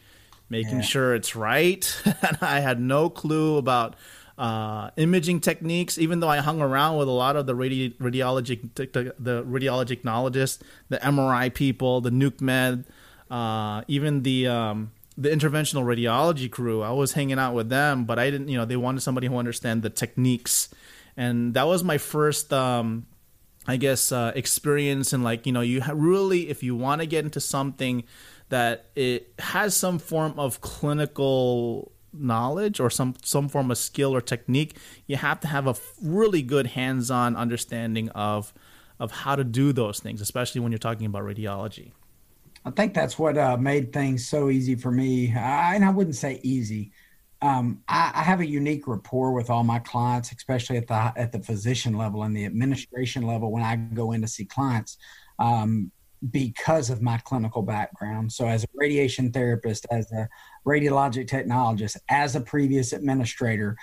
making 0.50 0.78
yeah. 0.78 0.82
sure 0.82 1.16
it's 1.16 1.36
right 1.36 2.02
and 2.06 2.38
I 2.42 2.60
had 2.60 2.80
no 2.80 3.10
clue 3.10 3.58
about 3.58 3.96
uh, 4.38 4.90
imaging 4.98 5.40
techniques. 5.40 5.98
Even 5.98 6.20
though 6.20 6.30
I 6.30 6.38
hung 6.38 6.62
around 6.62 6.98
with 6.98 7.08
a 7.08 7.12
lot 7.12 7.36
of 7.36 7.46
the 7.46 7.56
radi- 7.56 7.96
radiology, 7.98 8.70
the 8.76 9.44
radiologic 9.44 9.88
technologists, 9.88 10.64
the 10.90 10.98
MRI 10.98 11.54
people, 11.54 12.02
the 12.02 12.10
nuke 12.10 12.42
med, 12.42 12.86
uh, 13.30 13.84
even 13.88 14.24
the 14.24 14.48
um, 14.48 14.92
the 15.18 15.30
interventional 15.30 15.84
radiology 15.84 16.50
crew. 16.50 16.82
I 16.82 16.92
was 16.92 17.14
hanging 17.14 17.40
out 17.40 17.54
with 17.54 17.70
them, 17.70 18.06
but 18.06 18.20
I 18.20 18.30
didn't. 18.30 18.50
You 18.50 18.58
know, 18.58 18.66
they 18.66 18.76
wanted 18.76 19.02
somebody 19.02 19.28
who 19.28 19.38
understand 19.38 19.82
the 19.82 19.90
techniques, 19.90 20.70
and 21.16 21.54
that 21.54 21.68
was 21.68 21.84
my 21.84 21.98
first. 21.98 22.52
Um, 22.54 23.08
I 23.68 23.78
guess 23.78 24.12
uh, 24.12 24.32
experience 24.36 25.12
and 25.12 25.24
like 25.24 25.48
you 25.48 25.52
know 25.52 25.62
you 25.62 25.82
ha- 25.82 25.94
really 25.96 26.50
if 26.50 26.62
you 26.62 26.76
want 26.76 27.02
to 27.02 27.08
get 27.08 27.26
into 27.26 27.40
something 27.40 28.04
that 28.50 28.86
it 28.96 29.34
has 29.40 29.76
some 29.76 29.98
form 29.98 30.40
of 30.40 30.62
clinical 30.62 31.92
knowledge 32.18 32.80
or 32.80 32.90
some 32.90 33.16
some 33.24 33.48
form 33.48 33.72
of 33.72 33.78
skill 33.78 34.16
or 34.16 34.22
technique 34.22 34.78
you 35.08 35.16
have 35.16 35.40
to 35.40 35.48
have 35.48 35.68
a 35.68 35.76
really 36.02 36.42
good 36.42 36.68
hands-on 36.68 37.36
understanding 37.36 38.10
of 38.10 38.54
of 39.00 39.12
how 39.12 39.36
to 39.36 39.44
do 39.44 39.74
those 39.74 40.00
things 40.00 40.22
especially 40.22 40.62
when 40.62 40.72
you're 40.72 40.80
talking 40.80 41.06
about 41.06 41.24
radiology. 41.24 41.92
I 42.66 42.72
think 42.72 42.96
that's 42.96 43.20
what 43.20 43.38
uh, 43.38 43.58
made 43.58 43.94
things 43.94 44.28
so 44.28 44.50
easy 44.50 44.74
for 44.76 44.90
me. 44.90 45.32
I, 45.36 45.76
and 45.76 45.86
i 45.86 45.92
wouldn't 45.92 46.16
say 46.16 46.40
easy. 46.42 46.92
Um, 47.42 47.84
I, 47.88 48.12
I, 48.16 48.24
have 48.24 48.40
a 48.40 48.48
unique 48.48 48.88
rapport 48.88 49.34
with 49.34 49.52
all 49.52 49.64
my 49.64 49.78
clients 49.80 50.32
especially 50.32 50.78
at 50.78 50.88
the 50.88 51.14
at 51.16 51.32
the 51.32 51.40
physician 51.40 51.96
level 51.96 52.24
and 52.24 52.36
the 52.36 52.46
administration 52.46 53.24
level 53.24 53.52
when 53.52 53.62
i 53.62 53.76
go 53.76 54.14
in 54.14 54.22
to 54.22 54.28
see 54.28 54.46
clients. 54.46 54.98
Um, 55.38 55.92
because 56.32 56.90
of 56.90 57.02
my 57.02 57.18
clinical 57.20 57.62
background. 57.62 58.32
So, 58.32 58.48
as 58.48 58.64
a 58.64 58.68
radiation 58.74 59.32
therapist, 59.32 59.86
as 59.92 60.12
a 60.12 60.28
radiologic 60.66 61.28
technologist, 61.28 61.98
as 62.10 62.36
a 62.36 62.42
previous 62.42 62.94
administrator, 62.94 63.76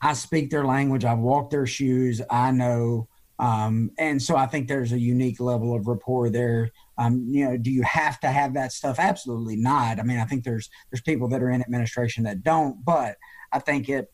I 0.00 0.12
speak 0.12 0.50
their 0.50 0.64
language. 0.64 1.04
I've 1.04 1.18
walked 1.18 1.50
their 1.50 1.66
shoes. 1.66 2.20
I 2.30 2.50
know. 2.50 3.08
Um, 3.38 3.90
and 3.98 4.22
so 4.22 4.36
I 4.36 4.46
think 4.46 4.68
there's 4.68 4.92
a 4.92 4.98
unique 4.98 5.40
level 5.40 5.74
of 5.74 5.88
rapport 5.88 6.30
there. 6.30 6.70
Um, 6.98 7.26
you 7.28 7.44
know, 7.44 7.56
do 7.56 7.70
you 7.70 7.82
have 7.82 8.20
to 8.20 8.28
have 8.28 8.54
that 8.54 8.72
stuff? 8.72 8.98
Absolutely 8.98 9.56
not. 9.56 9.98
I 9.98 10.02
mean, 10.02 10.18
I 10.18 10.24
think 10.24 10.44
there's 10.44 10.70
there's 10.90 11.02
people 11.02 11.28
that 11.28 11.42
are 11.42 11.50
in 11.50 11.60
administration 11.60 12.24
that 12.24 12.42
don't, 12.42 12.84
but 12.84 13.16
I 13.50 13.58
think 13.58 13.88
it 13.88 14.12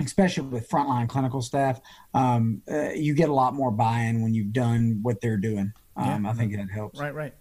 especially 0.00 0.44
with 0.44 0.68
frontline 0.68 1.08
clinical 1.08 1.42
staff, 1.42 1.80
um, 2.14 2.62
uh, 2.70 2.90
you 2.90 3.14
get 3.14 3.28
a 3.28 3.34
lot 3.34 3.54
more 3.54 3.70
buy-in 3.70 4.22
when 4.22 4.32
you've 4.32 4.52
done 4.52 5.00
what 5.02 5.20
they're 5.20 5.36
doing. 5.36 5.72
Um, 5.98 6.24
yeah. 6.24 6.30
I 6.30 6.32
think 6.32 6.56
that 6.56 6.70
helps. 6.70 6.98
Right, 6.98 7.14
right. 7.14 7.34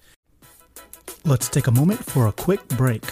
Let's 1.24 1.50
take 1.50 1.68
a 1.68 1.72
moment 1.72 2.04
for 2.04 2.28
a 2.28 2.32
quick 2.32 2.68
break. 2.70 3.04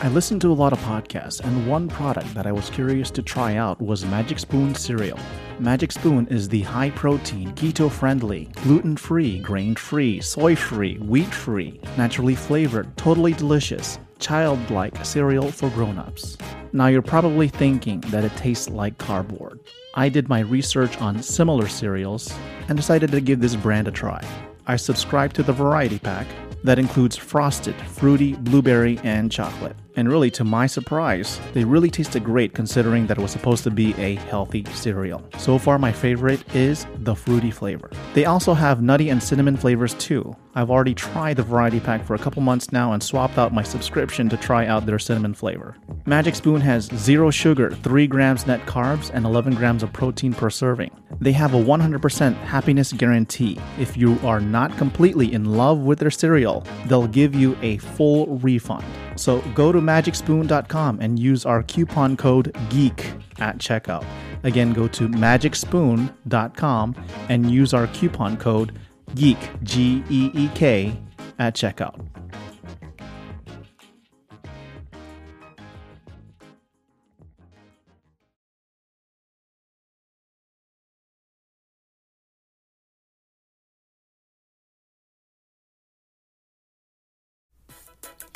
I 0.00 0.08
listened 0.08 0.40
to 0.40 0.50
a 0.50 0.52
lot 0.52 0.72
of 0.72 0.80
podcasts, 0.80 1.40
and 1.40 1.68
one 1.68 1.88
product 1.88 2.34
that 2.34 2.46
I 2.46 2.52
was 2.52 2.68
curious 2.68 3.12
to 3.12 3.22
try 3.22 3.54
out 3.54 3.80
was 3.80 4.04
Magic 4.04 4.40
Spoon 4.40 4.74
cereal. 4.74 5.18
Magic 5.60 5.92
Spoon 5.92 6.26
is 6.26 6.48
the 6.48 6.62
high 6.62 6.90
protein, 6.90 7.52
keto 7.52 7.90
friendly, 7.90 8.50
gluten 8.64 8.96
free, 8.96 9.38
grain 9.38 9.76
free, 9.76 10.20
soy 10.20 10.56
free, 10.56 10.98
wheat 10.98 11.32
free, 11.32 11.80
naturally 11.96 12.34
flavored, 12.34 12.94
totally 12.96 13.32
delicious, 13.34 14.00
childlike 14.18 15.04
cereal 15.04 15.50
for 15.50 15.70
grown 15.70 15.96
ups. 15.96 16.36
Now 16.74 16.88
you're 16.88 17.02
probably 17.02 17.46
thinking 17.46 18.00
that 18.08 18.24
it 18.24 18.34
tastes 18.34 18.68
like 18.68 18.98
cardboard. 18.98 19.60
I 19.94 20.08
did 20.08 20.28
my 20.28 20.40
research 20.40 21.00
on 21.00 21.22
similar 21.22 21.68
cereals 21.68 22.34
and 22.68 22.76
decided 22.76 23.12
to 23.12 23.20
give 23.20 23.38
this 23.38 23.54
brand 23.54 23.86
a 23.86 23.92
try. 23.92 24.26
I 24.66 24.74
subscribed 24.74 25.36
to 25.36 25.44
the 25.44 25.52
variety 25.52 26.00
pack 26.00 26.26
that 26.64 26.80
includes 26.80 27.16
frosted, 27.16 27.76
fruity, 27.76 28.32
blueberry, 28.32 28.98
and 29.04 29.30
chocolate. 29.30 29.76
And 29.96 30.08
really, 30.08 30.30
to 30.32 30.44
my 30.44 30.66
surprise, 30.66 31.40
they 31.52 31.64
really 31.64 31.90
tasted 31.90 32.24
great 32.24 32.52
considering 32.52 33.06
that 33.06 33.18
it 33.18 33.20
was 33.20 33.30
supposed 33.30 33.62
to 33.64 33.70
be 33.70 33.94
a 33.94 34.16
healthy 34.16 34.64
cereal. 34.72 35.22
So 35.38 35.58
far, 35.58 35.78
my 35.78 35.92
favorite 35.92 36.42
is 36.54 36.86
the 36.96 37.14
fruity 37.14 37.50
flavor. 37.50 37.90
They 38.12 38.24
also 38.24 38.54
have 38.54 38.82
nutty 38.82 39.10
and 39.10 39.22
cinnamon 39.22 39.56
flavors 39.56 39.94
too. 39.94 40.34
I've 40.56 40.70
already 40.70 40.94
tried 40.94 41.36
the 41.36 41.42
variety 41.42 41.80
pack 41.80 42.04
for 42.04 42.14
a 42.14 42.18
couple 42.18 42.40
months 42.40 42.70
now 42.70 42.92
and 42.92 43.02
swapped 43.02 43.38
out 43.38 43.52
my 43.52 43.62
subscription 43.62 44.28
to 44.28 44.36
try 44.36 44.66
out 44.66 44.86
their 44.86 45.00
cinnamon 45.00 45.34
flavor. 45.34 45.76
Magic 46.06 46.34
Spoon 46.36 46.60
has 46.60 46.84
zero 46.94 47.30
sugar, 47.30 47.70
3 47.70 48.06
grams 48.06 48.46
net 48.46 48.64
carbs, 48.66 49.10
and 49.12 49.24
11 49.24 49.54
grams 49.54 49.82
of 49.82 49.92
protein 49.92 50.32
per 50.32 50.50
serving. 50.50 50.90
They 51.20 51.32
have 51.32 51.54
a 51.54 51.62
100% 51.62 52.34
happiness 52.34 52.92
guarantee. 52.92 53.58
If 53.78 53.96
you 53.96 54.18
are 54.22 54.40
not 54.40 54.76
completely 54.76 55.32
in 55.32 55.44
love 55.44 55.80
with 55.80 55.98
their 55.98 56.10
cereal, 56.10 56.64
they'll 56.86 57.08
give 57.08 57.34
you 57.34 57.56
a 57.62 57.78
full 57.78 58.26
refund. 58.38 58.84
So 59.16 59.40
go 59.54 59.72
to 59.72 59.80
magicspoon.com 59.84 61.00
and 61.00 61.18
use 61.18 61.46
our 61.46 61.62
coupon 61.62 62.16
code 62.16 62.52
GEEK 62.70 63.20
at 63.38 63.58
checkout. 63.58 64.04
Again, 64.42 64.72
go 64.72 64.88
to 64.88 65.08
magicspoon.com 65.08 66.94
and 67.28 67.50
use 67.50 67.74
our 67.74 67.86
coupon 67.88 68.36
code 68.36 68.78
GEEK, 69.14 69.62
G 69.62 70.02
E 70.10 70.30
E 70.34 70.48
K, 70.54 70.98
at 71.38 71.54
checkout. 71.54 72.04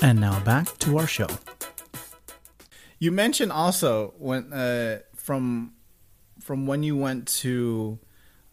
And 0.00 0.20
now 0.20 0.38
back 0.40 0.78
to 0.78 0.98
our 0.98 1.08
show. 1.08 1.26
You 3.00 3.10
mentioned 3.10 3.50
also 3.50 4.14
when 4.18 4.52
uh, 4.52 5.00
from 5.16 5.72
from 6.40 6.66
when 6.66 6.84
you 6.84 6.96
went 6.96 7.26
to 7.42 7.98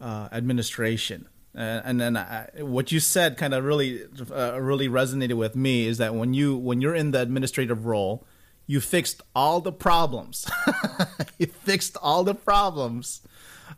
uh, 0.00 0.28
administration, 0.32 1.28
uh, 1.56 1.82
and 1.84 2.00
then 2.00 2.16
I, 2.16 2.48
what 2.58 2.90
you 2.90 2.98
said 2.98 3.36
kind 3.36 3.54
of 3.54 3.64
really 3.64 4.02
uh, 4.30 4.60
really 4.60 4.88
resonated 4.88 5.34
with 5.34 5.54
me 5.54 5.86
is 5.86 5.98
that 5.98 6.14
when 6.14 6.34
you 6.34 6.56
when 6.56 6.80
you're 6.80 6.96
in 6.96 7.12
the 7.12 7.20
administrative 7.20 7.86
role, 7.86 8.26
you 8.66 8.80
fixed 8.80 9.22
all 9.34 9.60
the 9.60 9.72
problems. 9.72 10.50
you 11.38 11.46
fixed 11.46 11.96
all 12.02 12.24
the 12.24 12.34
problems, 12.34 13.22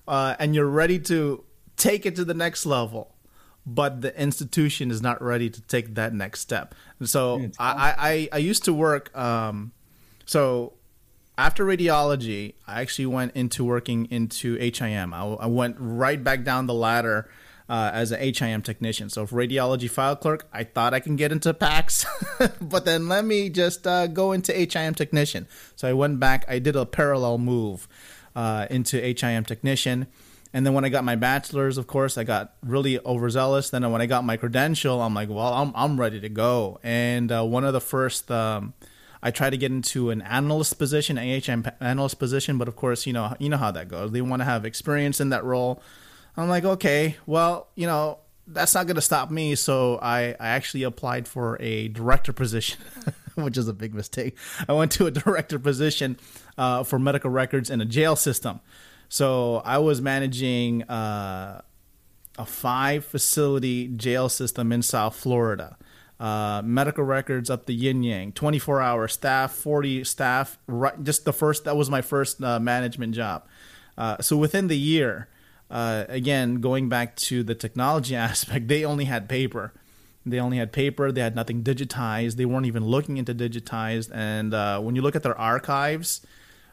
uh, 0.06 0.36
and 0.38 0.54
you're 0.54 0.66
ready 0.66 0.98
to 1.00 1.44
take 1.76 2.06
it 2.06 2.16
to 2.16 2.24
the 2.24 2.34
next 2.34 2.64
level 2.64 3.14
but 3.68 4.00
the 4.00 4.18
institution 4.20 4.90
is 4.90 5.02
not 5.02 5.22
ready 5.22 5.50
to 5.50 5.60
take 5.62 5.94
that 5.94 6.14
next 6.14 6.40
step. 6.40 6.74
And 6.98 7.08
so 7.08 7.50
I, 7.58 7.94
I, 7.98 8.28
I 8.32 8.38
used 8.38 8.64
to 8.64 8.72
work. 8.72 9.16
Um, 9.16 9.72
so 10.24 10.72
after 11.36 11.66
radiology, 11.66 12.54
I 12.66 12.80
actually 12.80 13.06
went 13.06 13.36
into 13.36 13.64
working 13.64 14.06
into 14.10 14.56
HIM. 14.56 15.12
I, 15.12 15.22
I 15.22 15.46
went 15.46 15.76
right 15.78 16.22
back 16.22 16.44
down 16.44 16.66
the 16.66 16.74
ladder 16.74 17.30
uh, 17.68 17.90
as 17.92 18.10
an 18.10 18.20
HIM 18.20 18.62
technician. 18.62 19.10
So, 19.10 19.26
radiology 19.26 19.90
file 19.90 20.16
clerk, 20.16 20.48
I 20.50 20.64
thought 20.64 20.94
I 20.94 21.00
can 21.00 21.16
get 21.16 21.30
into 21.30 21.52
PACS, 21.52 22.06
but 22.62 22.86
then 22.86 23.08
let 23.08 23.26
me 23.26 23.50
just 23.50 23.86
uh, 23.86 24.06
go 24.06 24.32
into 24.32 24.52
HIM 24.54 24.94
technician. 24.94 25.46
So 25.76 25.86
I 25.86 25.92
went 25.92 26.18
back. 26.18 26.46
I 26.48 26.58
did 26.58 26.74
a 26.74 26.86
parallel 26.86 27.36
move 27.36 27.86
uh, 28.34 28.66
into 28.70 28.98
HIM 28.98 29.44
technician 29.44 30.06
And 30.52 30.64
then 30.64 30.72
when 30.72 30.84
I 30.84 30.88
got 30.88 31.04
my 31.04 31.16
bachelor's, 31.16 31.76
of 31.76 31.86
course, 31.86 32.16
I 32.16 32.24
got 32.24 32.54
really 32.62 32.98
overzealous. 33.00 33.70
Then 33.70 33.90
when 33.90 34.00
I 34.00 34.06
got 34.06 34.24
my 34.24 34.36
credential, 34.36 35.02
I'm 35.02 35.14
like, 35.14 35.28
well, 35.28 35.52
I'm 35.52 35.72
I'm 35.74 36.00
ready 36.00 36.20
to 36.20 36.28
go. 36.28 36.80
And 36.82 37.30
uh, 37.30 37.44
one 37.44 37.64
of 37.64 37.72
the 37.72 37.80
first, 37.80 38.30
um, 38.30 38.72
I 39.22 39.30
tried 39.30 39.50
to 39.50 39.56
get 39.56 39.70
into 39.70 40.10
an 40.10 40.22
analyst 40.22 40.78
position, 40.78 41.16
AHM 41.16 41.70
analyst 41.80 42.18
position, 42.18 42.56
but 42.56 42.68
of 42.68 42.76
course, 42.76 43.06
you 43.06 43.12
know, 43.12 43.34
you 43.38 43.48
know 43.48 43.56
how 43.56 43.70
that 43.72 43.88
goes. 43.88 44.12
They 44.12 44.22
want 44.22 44.40
to 44.40 44.44
have 44.44 44.64
experience 44.64 45.20
in 45.20 45.30
that 45.30 45.44
role. 45.44 45.82
I'm 46.36 46.48
like, 46.48 46.64
okay, 46.64 47.16
well, 47.26 47.68
you 47.74 47.86
know, 47.86 48.18
that's 48.46 48.74
not 48.74 48.86
going 48.86 48.96
to 48.96 49.02
stop 49.02 49.30
me. 49.30 49.54
So 49.54 49.98
I, 50.00 50.36
I 50.40 50.48
actually 50.48 50.84
applied 50.84 51.28
for 51.28 51.56
a 51.60 51.88
director 51.88 52.32
position, 52.32 52.80
which 53.34 53.58
is 53.58 53.68
a 53.68 53.72
big 53.72 53.94
mistake. 53.94 54.36
I 54.68 54.72
went 54.72 54.92
to 54.92 55.06
a 55.06 55.10
director 55.10 55.58
position 55.58 56.18
uh, 56.56 56.84
for 56.84 56.98
medical 56.98 57.30
records 57.30 57.70
in 57.70 57.80
a 57.80 57.84
jail 57.84 58.16
system. 58.16 58.60
So 59.08 59.62
I 59.64 59.78
was 59.78 60.02
managing 60.02 60.82
uh, 60.84 61.62
a 62.38 62.46
five 62.46 63.04
facility 63.04 63.88
jail 63.88 64.28
system 64.28 64.72
in 64.72 64.82
South 64.82 65.16
Florida. 65.16 65.76
Uh, 66.20 66.60
medical 66.64 67.04
records 67.04 67.48
up 67.48 67.66
the 67.66 67.74
yin 67.74 68.02
yang, 68.02 68.32
24 68.32 68.80
hour 68.80 69.06
staff, 69.08 69.52
40 69.52 70.04
staff. 70.04 70.58
Right, 70.66 71.02
just 71.02 71.24
the 71.24 71.32
first, 71.32 71.64
that 71.64 71.76
was 71.76 71.88
my 71.88 72.02
first 72.02 72.42
uh, 72.42 72.58
management 72.58 73.14
job. 73.14 73.46
Uh, 73.96 74.20
so 74.20 74.36
within 74.36 74.68
the 74.68 74.76
year, 74.76 75.28
uh, 75.70 76.04
again, 76.08 76.60
going 76.60 76.88
back 76.88 77.14
to 77.16 77.42
the 77.42 77.54
technology 77.54 78.16
aspect, 78.28 78.68
they 78.68 78.84
only 78.84 79.04
had 79.04 79.28
paper. 79.28 79.72
They 80.26 80.40
only 80.40 80.58
had 80.58 80.72
paper. 80.72 81.10
They 81.12 81.20
had 81.20 81.34
nothing 81.34 81.62
digitized. 81.62 82.36
They 82.36 82.44
weren't 82.44 82.66
even 82.66 82.84
looking 82.84 83.16
into 83.16 83.34
digitized. 83.34 84.10
And 84.12 84.52
uh, 84.52 84.80
when 84.80 84.96
you 84.96 85.02
look 85.02 85.16
at 85.16 85.22
their 85.22 85.38
archives, 85.38 86.20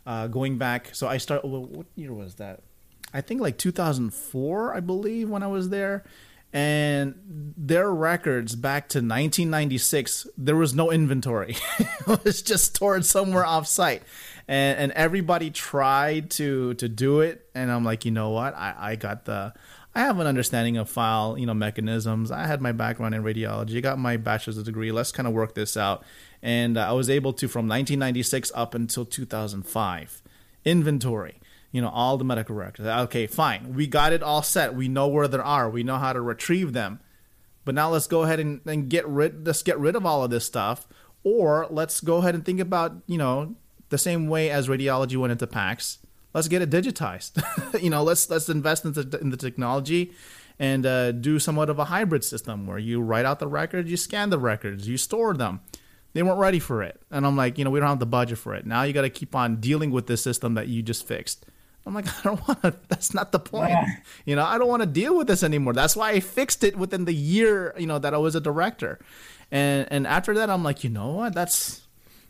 uh, 0.05 0.27
going 0.27 0.57
back. 0.57 0.89
So 0.93 1.07
I 1.07 1.17
started. 1.17 1.47
What 1.47 1.87
year 1.95 2.13
was 2.13 2.35
that? 2.35 2.61
I 3.13 3.21
think 3.21 3.41
like 3.41 3.57
2004, 3.57 4.75
I 4.75 4.79
believe, 4.79 5.29
when 5.29 5.43
I 5.43 5.47
was 5.47 5.69
there. 5.69 6.03
And 6.53 7.53
their 7.57 7.91
records 7.93 8.55
back 8.55 8.87
to 8.89 8.99
1996, 8.99 10.27
there 10.37 10.55
was 10.55 10.73
no 10.73 10.89
inventory. 10.89 11.57
it 11.79 12.23
was 12.23 12.41
just 12.41 12.75
stored 12.75 13.05
somewhere 13.05 13.45
off 13.45 13.67
site. 13.67 14.03
And, 14.47 14.79
and 14.79 14.91
everybody 14.93 15.49
tried 15.49 16.29
to 16.31 16.75
to 16.75 16.87
do 16.87 17.21
it, 17.21 17.49
and 17.55 17.71
I'm 17.71 17.83
like, 17.83 18.05
you 18.05 18.11
know 18.11 18.29
what? 18.29 18.55
I, 18.55 18.73
I 18.77 18.95
got 18.95 19.25
the 19.25 19.53
I 19.95 20.01
have 20.01 20.19
an 20.19 20.27
understanding 20.27 20.75
of 20.75 20.89
file, 20.89 21.37
you 21.37 21.45
know, 21.45 21.53
mechanisms. 21.53 22.29
I 22.29 22.45
had 22.45 22.61
my 22.61 22.73
background 22.73 23.15
in 23.15 23.23
radiology. 23.23 23.77
I 23.77 23.79
got 23.79 23.97
my 23.97 24.17
bachelor's 24.17 24.61
degree. 24.61 24.91
Let's 24.91 25.13
kind 25.13 25.27
of 25.27 25.33
work 25.33 25.55
this 25.55 25.77
out 25.77 26.03
and 26.45 26.77
I 26.77 26.91
was 26.91 27.09
able 27.09 27.33
to 27.33 27.47
from 27.47 27.67
1996 27.67 28.51
up 28.53 28.75
until 28.75 29.03
2005 29.03 30.21
inventory. 30.63 31.41
You 31.71 31.81
know 31.81 31.89
all 31.89 32.17
the 32.17 32.23
medical 32.23 32.55
records. 32.55 32.87
Okay, 32.87 33.25
fine. 33.25 33.73
We 33.73 33.87
got 33.87 34.13
it 34.13 34.21
all 34.21 34.43
set. 34.43 34.75
We 34.75 34.87
know 34.87 35.07
where 35.07 35.27
they 35.27 35.39
are. 35.39 35.69
We 35.69 35.83
know 35.83 35.97
how 35.97 36.13
to 36.13 36.21
retrieve 36.21 36.71
them. 36.71 36.99
But 37.65 37.73
now 37.73 37.89
let's 37.89 38.05
go 38.05 38.21
ahead 38.21 38.39
and, 38.39 38.61
and 38.65 38.89
get 38.89 39.07
rid. 39.07 39.45
Let's 39.45 39.63
get 39.63 39.79
rid 39.79 39.95
of 39.95 40.05
all 40.05 40.23
of 40.23 40.29
this 40.29 40.45
stuff, 40.45 40.87
or 41.23 41.67
let's 41.69 41.99
go 41.99 42.17
ahead 42.17 42.35
and 42.35 42.45
think 42.45 42.59
about 42.59 42.93
you 43.07 43.17
know 43.17 43.55
the 43.89 43.97
same 43.97 44.27
way 44.27 44.49
as 44.49 44.67
radiology 44.67 45.17
went 45.17 45.31
into 45.31 45.47
PACS. 45.47 45.97
Let's 46.35 46.47
get 46.47 46.61
it 46.61 46.69
digitized. 46.69 47.41
you 47.81 47.89
know, 47.89 48.03
let's 48.03 48.29
let's 48.29 48.47
invest 48.47 48.85
in 48.85 48.93
the, 48.93 49.17
in 49.19 49.31
the 49.31 49.37
technology 49.37 50.13
and 50.59 50.85
uh, 50.85 51.11
do 51.11 51.39
somewhat 51.39 51.71
of 51.71 51.79
a 51.79 51.85
hybrid 51.85 52.23
system 52.23 52.67
where 52.67 52.77
you 52.77 53.01
write 53.01 53.25
out 53.25 53.39
the 53.39 53.47
records, 53.47 53.89
you 53.89 53.97
scan 53.97 54.29
the 54.29 54.37
records, 54.37 54.87
you 54.87 54.97
store 54.97 55.33
them 55.33 55.61
they 56.15 56.23
weren't 56.23 56.39
ready 56.39 56.59
for 56.59 56.81
it. 56.81 56.99
And 57.11 57.27
I'm 57.27 57.35
like, 57.35 57.57
you 57.57 57.65
know, 57.65 57.69
we 57.69 57.81
don't 57.81 57.89
have 57.89 57.99
the 57.99 58.05
budget 58.05 58.37
for 58.37 58.55
it. 58.55 58.65
Now 58.65 58.83
you 58.83 58.93
got 58.93 59.01
to 59.01 59.09
keep 59.09 59.35
on 59.35 59.57
dealing 59.57 59.91
with 59.91 60.07
this 60.07 60.23
system 60.23 60.53
that 60.53 60.69
you 60.69 60.81
just 60.81 61.05
fixed. 61.05 61.45
I'm 61.85 61.93
like, 61.93 62.07
I 62.19 62.21
don't 62.23 62.47
want 62.47 62.61
to. 62.61 62.73
That's 62.87 63.13
not 63.13 63.33
the 63.33 63.39
point. 63.39 63.71
Yeah. 63.71 63.85
You 64.23 64.37
know, 64.37 64.45
I 64.45 64.57
don't 64.57 64.69
want 64.69 64.81
to 64.81 64.87
deal 64.87 65.17
with 65.17 65.27
this 65.27 65.43
anymore. 65.43 65.73
That's 65.73 65.93
why 65.93 66.11
I 66.11 66.21
fixed 66.21 66.63
it 66.63 66.77
within 66.77 67.03
the 67.03 67.13
year, 67.13 67.75
you 67.77 67.85
know, 67.85 67.99
that 67.99 68.13
I 68.13 68.17
was 68.17 68.33
a 68.33 68.39
director. 68.39 68.97
And 69.51 69.89
and 69.91 70.07
after 70.07 70.33
that, 70.35 70.49
I'm 70.49 70.63
like, 70.63 70.85
you 70.85 70.89
know 70.89 71.11
what? 71.11 71.33
That's 71.33 71.84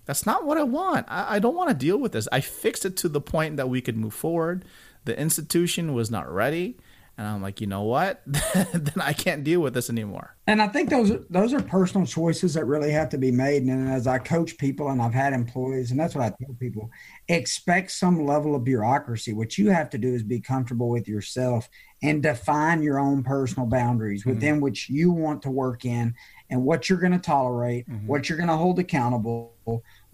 that's 0.05 0.25
not 0.25 0.45
what 0.45 0.57
I 0.57 0.63
want. 0.63 1.05
I, 1.09 1.35
I 1.35 1.39
don't 1.39 1.55
want 1.55 1.69
to 1.69 1.75
deal 1.75 1.97
with 1.97 2.11
this. 2.11 2.27
I 2.31 2.41
fixed 2.41 2.85
it 2.85 2.97
to 2.97 3.09
the 3.09 3.21
point 3.21 3.57
that 3.57 3.69
we 3.69 3.81
could 3.81 3.97
move 3.97 4.13
forward. 4.13 4.65
The 5.05 5.19
institution 5.19 5.93
was 5.93 6.09
not 6.09 6.31
ready 6.31 6.77
and 7.17 7.25
I'm 7.25 7.41
like, 7.41 7.61
you 7.61 7.67
know 7.67 7.83
what? 7.83 8.21
then 8.25 8.93
I 8.99 9.13
can't 9.13 9.43
deal 9.43 9.61
with 9.61 9.73
this 9.73 9.89
anymore. 9.89 10.35
And 10.47 10.61
I 10.61 10.67
think 10.67 10.89
those 10.89 11.13
those 11.29 11.53
are 11.53 11.61
personal 11.61 12.05
choices 12.05 12.53
that 12.55 12.65
really 12.65 12.91
have 12.91 13.07
to 13.09 13.17
be 13.17 13.31
made. 13.31 13.63
And 13.63 13.89
as 13.89 14.05
I 14.05 14.17
coach 14.17 14.57
people, 14.57 14.89
and 14.89 15.01
I've 15.01 15.13
had 15.13 15.31
employees, 15.31 15.91
and 15.91 15.99
that's 15.99 16.13
what 16.13 16.25
I 16.25 16.29
tell 16.29 16.55
people: 16.59 16.91
expect 17.29 17.91
some 17.91 18.25
level 18.25 18.53
of 18.53 18.65
bureaucracy. 18.65 19.31
What 19.31 19.57
you 19.57 19.69
have 19.69 19.89
to 19.91 19.97
do 19.97 20.13
is 20.13 20.23
be 20.23 20.41
comfortable 20.41 20.89
with 20.89 21.07
yourself 21.07 21.69
and 22.03 22.21
define 22.21 22.83
your 22.83 22.99
own 22.99 23.23
personal 23.23 23.65
boundaries 23.65 24.21
mm-hmm. 24.21 24.31
within 24.31 24.59
which 24.59 24.89
you 24.89 25.11
want 25.11 25.41
to 25.43 25.51
work 25.51 25.85
in, 25.85 26.13
and 26.49 26.63
what 26.63 26.89
you're 26.89 26.99
going 26.99 27.13
to 27.13 27.19
tolerate, 27.19 27.89
mm-hmm. 27.89 28.07
what 28.07 28.27
you're 28.27 28.37
going 28.37 28.49
to 28.49 28.57
hold 28.57 28.77
accountable, 28.79 29.53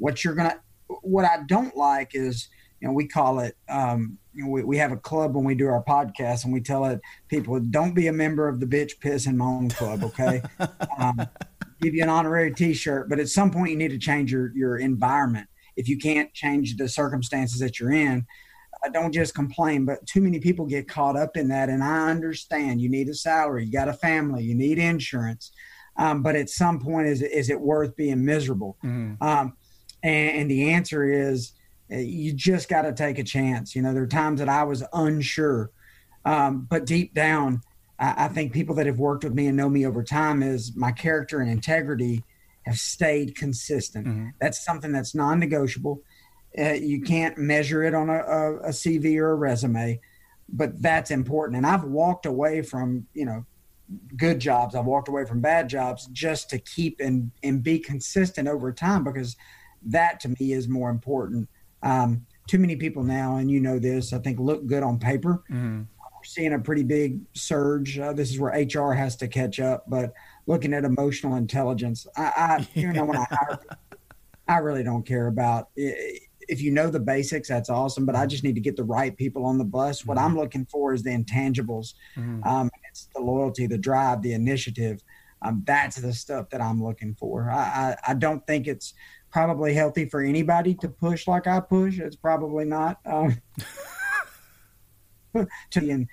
what 0.01 0.23
you're 0.23 0.35
to. 0.35 0.59
What 1.03 1.23
I 1.23 1.43
don't 1.47 1.77
like 1.77 2.11
is, 2.13 2.49
you 2.81 2.87
know, 2.87 2.93
we 2.93 3.07
call 3.07 3.39
it. 3.39 3.55
Um, 3.69 4.17
you 4.33 4.45
know, 4.45 4.49
we, 4.49 4.63
we 4.63 4.77
have 4.77 4.91
a 4.91 4.97
club 4.97 5.35
when 5.35 5.43
we 5.43 5.55
do 5.55 5.67
our 5.67 5.83
podcast 5.83 6.43
and 6.43 6.53
we 6.53 6.61
tell 6.61 6.85
it 6.85 7.01
people 7.27 7.59
don't 7.59 7.93
be 7.93 8.07
a 8.07 8.13
member 8.13 8.47
of 8.47 8.59
the 8.59 8.65
bitch 8.65 8.99
piss 9.01 9.25
and 9.25 9.37
moan 9.37 9.69
club 9.69 10.03
okay 10.05 10.41
um, 10.97 11.19
give 11.81 11.93
you 11.93 12.01
an 12.01 12.07
honorary 12.07 12.53
t-shirt 12.53 13.09
but 13.09 13.19
at 13.19 13.27
some 13.27 13.51
point 13.51 13.71
you 13.71 13.75
need 13.75 13.91
to 13.91 13.97
change 13.97 14.31
your 14.31 14.55
your 14.55 14.77
environment 14.77 15.47
if 15.75 15.89
you 15.89 15.97
can't 15.97 16.33
change 16.33 16.77
the 16.77 16.87
circumstances 16.87 17.59
that 17.59 17.77
you're 17.77 17.91
in 17.91 18.25
uh, 18.85 18.89
don't 18.89 19.11
just 19.11 19.35
complain 19.35 19.83
but 19.83 20.05
too 20.05 20.21
many 20.21 20.39
people 20.39 20.65
get 20.65 20.87
caught 20.87 21.17
up 21.17 21.35
in 21.35 21.49
that 21.49 21.67
and 21.67 21.83
i 21.83 22.09
understand 22.09 22.79
you 22.79 22.87
need 22.87 23.09
a 23.09 23.13
salary 23.13 23.65
you 23.65 23.71
got 23.71 23.89
a 23.89 23.93
family 23.93 24.43
you 24.43 24.55
need 24.55 24.79
insurance 24.79 25.51
um, 25.97 26.23
but 26.23 26.37
at 26.37 26.49
some 26.49 26.79
point 26.79 27.07
is, 27.07 27.21
is 27.21 27.49
it 27.49 27.59
worth 27.59 27.97
being 27.97 28.23
miserable 28.23 28.77
mm-hmm. 28.81 29.21
um, 29.21 29.57
and, 30.03 30.37
and 30.37 30.51
the 30.51 30.71
answer 30.71 31.03
is 31.09 31.53
you 31.89 32.33
just 32.33 32.69
got 32.69 32.83
to 32.83 32.93
take 32.93 33.19
a 33.19 33.23
chance. 33.23 33.75
You 33.75 33.81
know, 33.81 33.93
there 33.93 34.03
are 34.03 34.07
times 34.07 34.39
that 34.39 34.49
I 34.49 34.63
was 34.63 34.83
unsure, 34.93 35.71
um, 36.25 36.67
but 36.69 36.85
deep 36.85 37.13
down, 37.13 37.61
I, 37.99 38.25
I, 38.25 38.27
think 38.29 38.53
people 38.53 38.75
that 38.75 38.85
have 38.85 38.99
worked 38.99 39.23
with 39.23 39.33
me 39.33 39.47
and 39.47 39.57
know 39.57 39.69
me 39.69 39.85
over 39.85 40.03
time 40.03 40.43
is 40.43 40.75
my 40.75 40.91
character 40.91 41.39
and 41.39 41.49
integrity 41.49 42.23
have 42.63 42.77
stayed 42.77 43.35
consistent. 43.35 44.07
Mm-hmm. 44.07 44.27
That's 44.39 44.63
something 44.63 44.91
that's 44.91 45.15
non-negotiable. 45.15 46.01
Uh, 46.57 46.73
you 46.73 47.01
can't 47.01 47.37
measure 47.37 47.83
it 47.83 47.93
on 47.93 48.09
a, 48.09 48.19
a, 48.19 48.55
a 48.57 48.69
CV 48.69 49.17
or 49.17 49.31
a 49.31 49.35
resume, 49.35 49.99
but 50.49 50.81
that's 50.81 51.09
important. 51.11 51.57
And 51.57 51.65
I've 51.65 51.83
walked 51.83 52.25
away 52.25 52.61
from 52.61 53.07
you 53.13 53.25
know 53.25 53.45
good 54.15 54.39
jobs. 54.39 54.75
I've 54.75 54.85
walked 54.85 55.07
away 55.07 55.25
from 55.25 55.41
bad 55.41 55.69
jobs 55.69 56.07
just 56.07 56.49
to 56.51 56.59
keep 56.59 56.99
and 56.99 57.31
and 57.43 57.63
be 57.63 57.79
consistent 57.79 58.47
over 58.47 58.71
time 58.71 59.03
because 59.03 59.35
that 59.87 60.19
to 60.21 60.29
me 60.29 60.53
is 60.53 60.67
more 60.67 60.89
important 60.89 61.49
um, 61.83 62.25
too 62.47 62.59
many 62.59 62.75
people 62.75 63.03
now, 63.03 63.37
and 63.37 63.49
you 63.49 63.59
know 63.59 63.79
this, 63.79 64.13
I 64.13 64.19
think 64.19 64.39
look 64.39 64.65
good 64.65 64.83
on 64.83 64.99
paper. 64.99 65.43
Mm-hmm. 65.49 65.79
We're 65.79 66.23
seeing 66.23 66.53
a 66.53 66.59
pretty 66.59 66.83
big 66.83 67.19
surge. 67.33 67.97
Uh, 67.97 68.13
this 68.13 68.29
is 68.29 68.39
where 68.39 68.51
HR 68.51 68.93
has 68.93 69.15
to 69.17 69.27
catch 69.27 69.59
up, 69.59 69.85
but 69.87 70.13
looking 70.47 70.73
at 70.73 70.83
emotional 70.83 71.35
intelligence, 71.35 72.05
I, 72.15 72.21
I 72.35 72.67
you 72.73 72.91
know 72.93 73.05
when 73.05 73.17
I 73.17 73.25
hire, 73.31 73.59
I 74.47 74.57
really 74.57 74.83
don't 74.83 75.05
care 75.05 75.27
about. 75.27 75.69
It. 75.75 76.23
If 76.47 76.61
you 76.61 76.71
know 76.71 76.89
the 76.89 76.99
basics, 76.99 77.47
that's 77.47 77.69
awesome. 77.69 78.05
But 78.05 78.15
I 78.15 78.25
just 78.25 78.43
need 78.43 78.55
to 78.55 78.61
get 78.61 78.75
the 78.75 78.83
right 78.83 79.15
people 79.15 79.45
on 79.45 79.57
the 79.57 79.63
bus. 79.63 80.05
What 80.05 80.17
mm-hmm. 80.17 80.27
I'm 80.27 80.37
looking 80.37 80.65
for 80.65 80.93
is 80.93 81.01
the 81.03 81.11
intangibles. 81.11 81.93
Mm-hmm. 82.17 82.43
Um, 82.43 82.69
it's 82.89 83.07
the 83.15 83.21
loyalty, 83.21 83.67
the 83.67 83.77
drive, 83.77 84.21
the 84.21 84.33
initiative. 84.33 85.01
Um, 85.41 85.63
that's 85.65 85.95
the 85.95 86.13
stuff 86.13 86.49
that 86.51 86.61
I'm 86.61 86.83
looking 86.83 87.15
for. 87.15 87.49
I, 87.49 87.95
I, 88.05 88.11
I, 88.11 88.13
don't 88.13 88.45
think 88.45 88.67
it's 88.67 88.93
probably 89.31 89.73
healthy 89.73 90.05
for 90.05 90.21
anybody 90.21 90.75
to 90.75 90.87
push 90.87 91.27
like 91.27 91.47
I 91.47 91.59
push. 91.59 91.99
It's 91.99 92.15
probably 92.15 92.65
not. 92.65 92.99
Um, 93.05 93.41
to, 95.71 96.05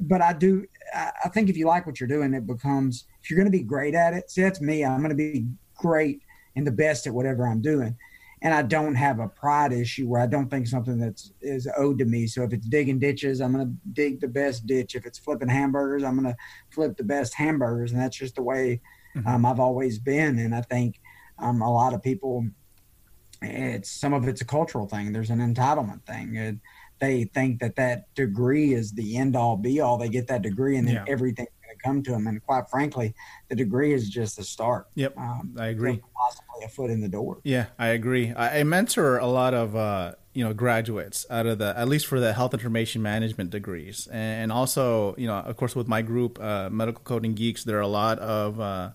but 0.00 0.22
I 0.22 0.32
do. 0.32 0.66
I 0.94 1.28
think 1.28 1.48
if 1.50 1.56
you 1.56 1.66
like 1.66 1.86
what 1.86 2.00
you're 2.00 2.08
doing, 2.08 2.34
it 2.34 2.46
becomes. 2.46 3.04
If 3.22 3.30
you're 3.30 3.38
going 3.38 3.50
to 3.50 3.56
be 3.56 3.62
great 3.64 3.94
at 3.94 4.14
it, 4.14 4.30
see, 4.30 4.42
that's 4.42 4.60
me. 4.60 4.84
I'm 4.84 4.98
going 4.98 5.10
to 5.10 5.14
be 5.14 5.46
great 5.76 6.22
and 6.56 6.66
the 6.66 6.72
best 6.72 7.06
at 7.06 7.14
whatever 7.14 7.46
I'm 7.46 7.62
doing, 7.62 7.96
and 8.42 8.52
I 8.52 8.62
don't 8.62 8.96
have 8.96 9.20
a 9.20 9.28
pride 9.28 9.72
issue 9.72 10.08
where 10.08 10.20
I 10.20 10.26
don't 10.26 10.48
think 10.48 10.66
something 10.66 10.98
that's 10.98 11.32
is 11.40 11.68
owed 11.76 11.98
to 11.98 12.04
me. 12.04 12.26
So 12.26 12.42
if 12.42 12.52
it's 12.52 12.66
digging 12.66 12.98
ditches, 12.98 13.40
I'm 13.40 13.52
going 13.52 13.66
to 13.66 13.72
dig 13.92 14.20
the 14.20 14.26
best 14.26 14.66
ditch. 14.66 14.96
If 14.96 15.06
it's 15.06 15.18
flipping 15.18 15.48
hamburgers, 15.48 16.02
I'm 16.02 16.18
going 16.20 16.34
to 16.34 16.36
flip 16.70 16.96
the 16.96 17.04
best 17.04 17.34
hamburgers, 17.34 17.92
and 17.92 18.00
that's 18.00 18.16
just 18.16 18.34
the 18.34 18.42
way 18.42 18.80
mm-hmm. 19.16 19.28
um, 19.28 19.46
I've 19.46 19.60
always 19.60 20.00
been. 20.00 20.40
And 20.40 20.54
I 20.54 20.62
think 20.62 21.00
um, 21.38 21.62
a 21.62 21.72
lot 21.72 21.94
of 21.94 22.02
people, 22.02 22.44
it's 23.40 23.90
some 23.90 24.12
of 24.12 24.26
it's 24.26 24.40
a 24.40 24.46
cultural 24.46 24.88
thing. 24.88 25.12
There's 25.12 25.30
an 25.30 25.38
entitlement 25.38 26.04
thing. 26.04 26.34
It, 26.34 26.56
they 26.98 27.24
think 27.24 27.60
that 27.60 27.76
that 27.76 28.12
degree 28.14 28.74
is 28.74 28.92
the 28.92 29.16
end 29.16 29.36
all 29.36 29.56
be 29.56 29.80
all. 29.80 29.98
They 29.98 30.08
get 30.08 30.26
that 30.28 30.42
degree 30.42 30.76
and 30.76 30.86
then 30.86 31.04
yeah. 31.06 31.16
to 31.16 31.46
come 31.82 32.02
to 32.02 32.10
them. 32.10 32.26
And 32.26 32.44
quite 32.44 32.68
frankly, 32.70 33.14
the 33.48 33.56
degree 33.56 33.92
is 33.92 34.08
just 34.08 34.36
the 34.36 34.44
start. 34.44 34.88
Yep, 34.94 35.16
um, 35.18 35.54
I 35.58 35.66
agree. 35.66 36.00
Possibly 36.14 36.64
a 36.64 36.68
foot 36.68 36.90
in 36.90 37.00
the 37.00 37.08
door. 37.08 37.38
Yeah, 37.44 37.66
I 37.78 37.88
agree. 37.88 38.32
I, 38.32 38.60
I 38.60 38.64
mentor 38.64 39.18
a 39.18 39.26
lot 39.26 39.54
of 39.54 39.76
uh, 39.76 40.14
you 40.34 40.44
know 40.44 40.54
graduates 40.54 41.26
out 41.30 41.46
of 41.46 41.58
the 41.58 41.76
at 41.76 41.88
least 41.88 42.06
for 42.06 42.18
the 42.18 42.32
health 42.32 42.54
information 42.54 43.02
management 43.02 43.50
degrees 43.50 44.08
and 44.10 44.50
also 44.50 45.14
you 45.18 45.26
know 45.26 45.36
of 45.36 45.56
course 45.56 45.76
with 45.76 45.88
my 45.88 46.02
group 46.02 46.40
uh, 46.40 46.70
medical 46.70 47.02
coding 47.04 47.34
geeks 47.34 47.64
there 47.64 47.76
are 47.76 47.82
a 47.82 47.86
lot 47.86 48.18
of 48.18 48.58
uh, 48.58 48.90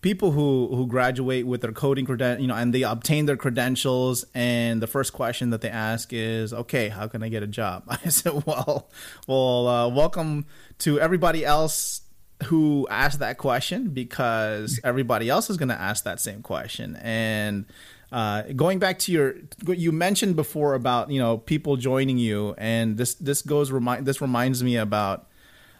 people 0.00 0.32
who 0.32 0.68
who 0.74 0.86
graduate 0.86 1.46
with 1.46 1.62
their 1.62 1.72
coding 1.72 2.04
credential 2.04 2.42
you 2.42 2.46
know 2.46 2.54
and 2.54 2.74
they 2.74 2.82
obtain 2.82 3.26
their 3.26 3.36
credentials 3.36 4.24
and 4.34 4.82
the 4.82 4.86
first 4.86 5.12
question 5.12 5.50
that 5.50 5.60
they 5.60 5.70
ask 5.70 6.12
is 6.12 6.52
okay 6.52 6.88
how 6.88 7.06
can 7.08 7.22
i 7.22 7.28
get 7.28 7.42
a 7.42 7.46
job 7.46 7.82
i 7.88 8.08
said 8.08 8.44
well 8.46 8.90
well 9.26 9.66
uh, 9.66 9.88
welcome 9.88 10.44
to 10.78 11.00
everybody 11.00 11.44
else 11.44 12.02
who 12.44 12.86
asked 12.90 13.18
that 13.18 13.38
question 13.38 13.88
because 13.88 14.78
everybody 14.84 15.28
else 15.28 15.50
is 15.50 15.56
going 15.56 15.70
to 15.70 15.80
ask 15.80 16.04
that 16.04 16.20
same 16.20 16.42
question. 16.42 16.96
And 16.96 17.66
uh, 18.12 18.42
going 18.54 18.78
back 18.78 18.98
to 19.00 19.12
your 19.12 19.34
you 19.66 19.92
mentioned 19.92 20.36
before 20.36 20.74
about 20.74 21.10
you 21.10 21.20
know 21.20 21.38
people 21.38 21.76
joining 21.76 22.16
you, 22.16 22.54
and 22.56 22.96
this 22.96 23.14
this 23.14 23.42
goes 23.42 23.70
remind 23.70 24.06
this 24.06 24.20
reminds 24.20 24.62
me 24.62 24.76
about 24.76 25.26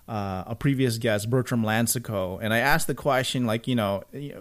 uh, 0.09 0.45
a 0.47 0.55
previous 0.55 0.99
guest, 0.99 1.31
Bertram 1.31 1.63
Lansico, 1.63 2.39
and 2.43 2.53
I 2.53 2.59
asked 2.59 2.87
the 2.87 2.95
question 2.95 3.47
like 3.47 3.67
you 3.67 3.77
know 3.77 4.03
you 4.13 4.35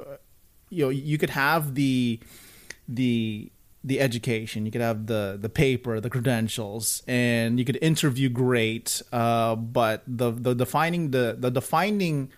know 0.71 0.89
you 0.89 1.17
could 1.17 1.29
have 1.29 1.75
the 1.75 2.19
the 2.89 3.51
the 3.87 4.01
education, 4.01 4.65
you 4.65 4.71
could 4.71 4.81
have 4.81 5.07
the 5.07 5.37
the 5.39 5.49
paper, 5.49 5.99
the 6.01 6.09
credentials, 6.09 7.03
and 7.07 7.57
you 7.57 7.65
could 7.65 7.79
interview 7.81 8.27
great, 8.27 9.01
uh, 9.13 9.55
but 9.55 10.03
the 10.05 10.31
the 10.31 10.53
defining 10.53 11.11
the 11.11 11.35
the 11.39 11.49
defining 11.49 12.29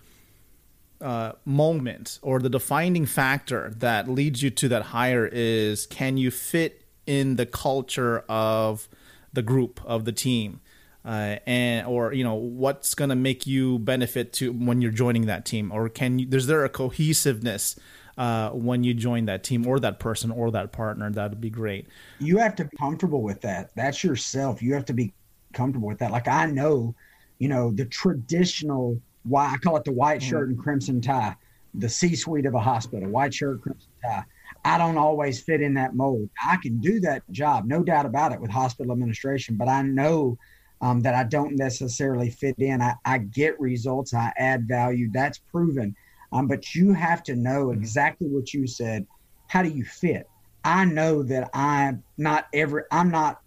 uh, 1.02 1.32
moment 1.46 2.20
or 2.22 2.40
the 2.40 2.50
defining 2.50 3.06
factor 3.06 3.74
that 3.78 4.08
leads 4.08 4.44
you 4.44 4.50
to 4.52 4.68
that 4.68 4.84
hire 4.84 5.26
is 5.32 5.88
can 5.88 6.18
you 6.18 6.30
fit 6.30 6.84
in 7.08 7.36
the 7.38 7.46
culture 7.46 8.24
of 8.30 8.88
the 9.34 9.42
group 9.42 9.80
of 9.86 10.06
the 10.06 10.12
team 10.12 10.60
uh, 11.06 11.38
and 11.48 11.88
or 11.88 12.14
you 12.14 12.24
know 12.24 12.36
what's 12.36 12.94
going 12.94 13.10
to 13.10 13.16
make 13.16 13.48
you 13.48 13.80
benefit 13.80 14.34
to 14.34 14.52
when 14.52 14.82
you're 14.82 14.92
joining 14.92 15.26
that 15.26 15.46
team? 15.46 15.72
Or 15.72 15.90
can 15.90 16.20
you 16.20 16.28
is 16.32 16.46
there 16.46 16.64
a 16.64 16.70
cohesiveness 16.70 17.80
uh, 18.20 18.52
when 18.52 18.84
you 18.84 18.94
join 18.94 19.26
that 19.26 19.44
team 19.44 19.66
or 19.66 19.80
that 19.80 20.00
person 20.00 20.30
or 20.30 20.52
that 20.52 20.72
partner 20.72 21.10
that 21.10 21.32
would 21.32 21.42
be 21.42 21.50
great 21.50 21.88
you 22.20 22.38
have 22.38 22.56
to 22.56 22.66
be 22.66 22.78
comfortable 22.78 23.24
with 23.24 23.42
that 23.42 23.72
that's 23.76 24.04
yourself 24.04 24.62
you 24.62 24.74
have 24.74 24.86
to 24.86 24.94
be 24.94 25.12
comfortable 25.54 25.88
with 25.88 25.98
that 25.98 26.12
like 26.12 26.28
i 26.28 26.46
know 26.46 26.94
you 27.40 27.48
know 27.48 27.72
the 27.72 27.86
traditional 27.86 29.02
why 29.24 29.52
I 29.52 29.58
call 29.58 29.78
it 29.78 29.86
the 29.86 29.92
white 29.92 30.22
shirt 30.22 30.50
and 30.50 30.58
crimson 30.58 31.02
tie, 31.02 31.36
the 31.74 31.90
C 31.90 32.16
suite 32.16 32.46
of 32.46 32.56
a 32.56 32.60
hospital, 32.60 33.10
white 33.10 33.34
shirt, 33.34 33.62
crimson 33.62 33.90
tie. 34.04 34.24
I 34.66 34.78
don't 34.78 34.98
always 34.98 35.42
fit 35.42 35.62
in 35.62 35.74
that 35.76 35.96
mold. 35.96 36.30
I 36.44 36.58
can 36.58 36.80
do 36.80 37.00
that 37.02 37.24
job, 37.32 37.66
no 37.66 37.84
doubt 37.84 38.06
about 38.06 38.32
it, 38.32 38.42
with 38.42 38.52
hospital 38.52 38.92
administration, 38.92 39.56
but 39.56 39.68
I 39.68 39.82
know 39.84 40.38
um, 40.82 41.02
that 41.02 41.16
I 41.16 41.24
don't 41.24 41.56
necessarily 41.56 42.30
fit 42.30 42.56
in. 42.58 42.82
I, 42.82 42.96
I, 43.06 43.20
get 43.20 43.60
results, 43.60 44.14
I 44.14 44.32
add 44.38 44.68
value. 44.68 45.10
That's 45.12 45.38
proven. 45.38 45.96
Um, 46.32 46.48
but 46.48 46.76
you 46.76 46.94
have 46.94 47.24
to 47.24 47.36
know 47.36 47.68
mm. 47.68 47.74
exactly 47.74 48.28
what 48.28 48.54
you 48.54 48.68
said. 48.68 49.06
How 49.48 49.64
do 49.64 49.70
you 49.70 49.84
fit? 49.84 50.28
I 50.64 50.86
know 50.86 51.24
that 51.24 51.50
I'm 51.54 52.04
not 52.18 52.48
every. 52.54 52.84
I'm 52.92 53.10
not. 53.10 53.42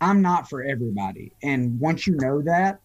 I'm 0.00 0.20
not 0.20 0.48
for 0.48 0.62
everybody. 0.62 1.32
And 1.42 1.80
once 1.80 2.06
you 2.06 2.16
know 2.16 2.42
that, 2.42 2.80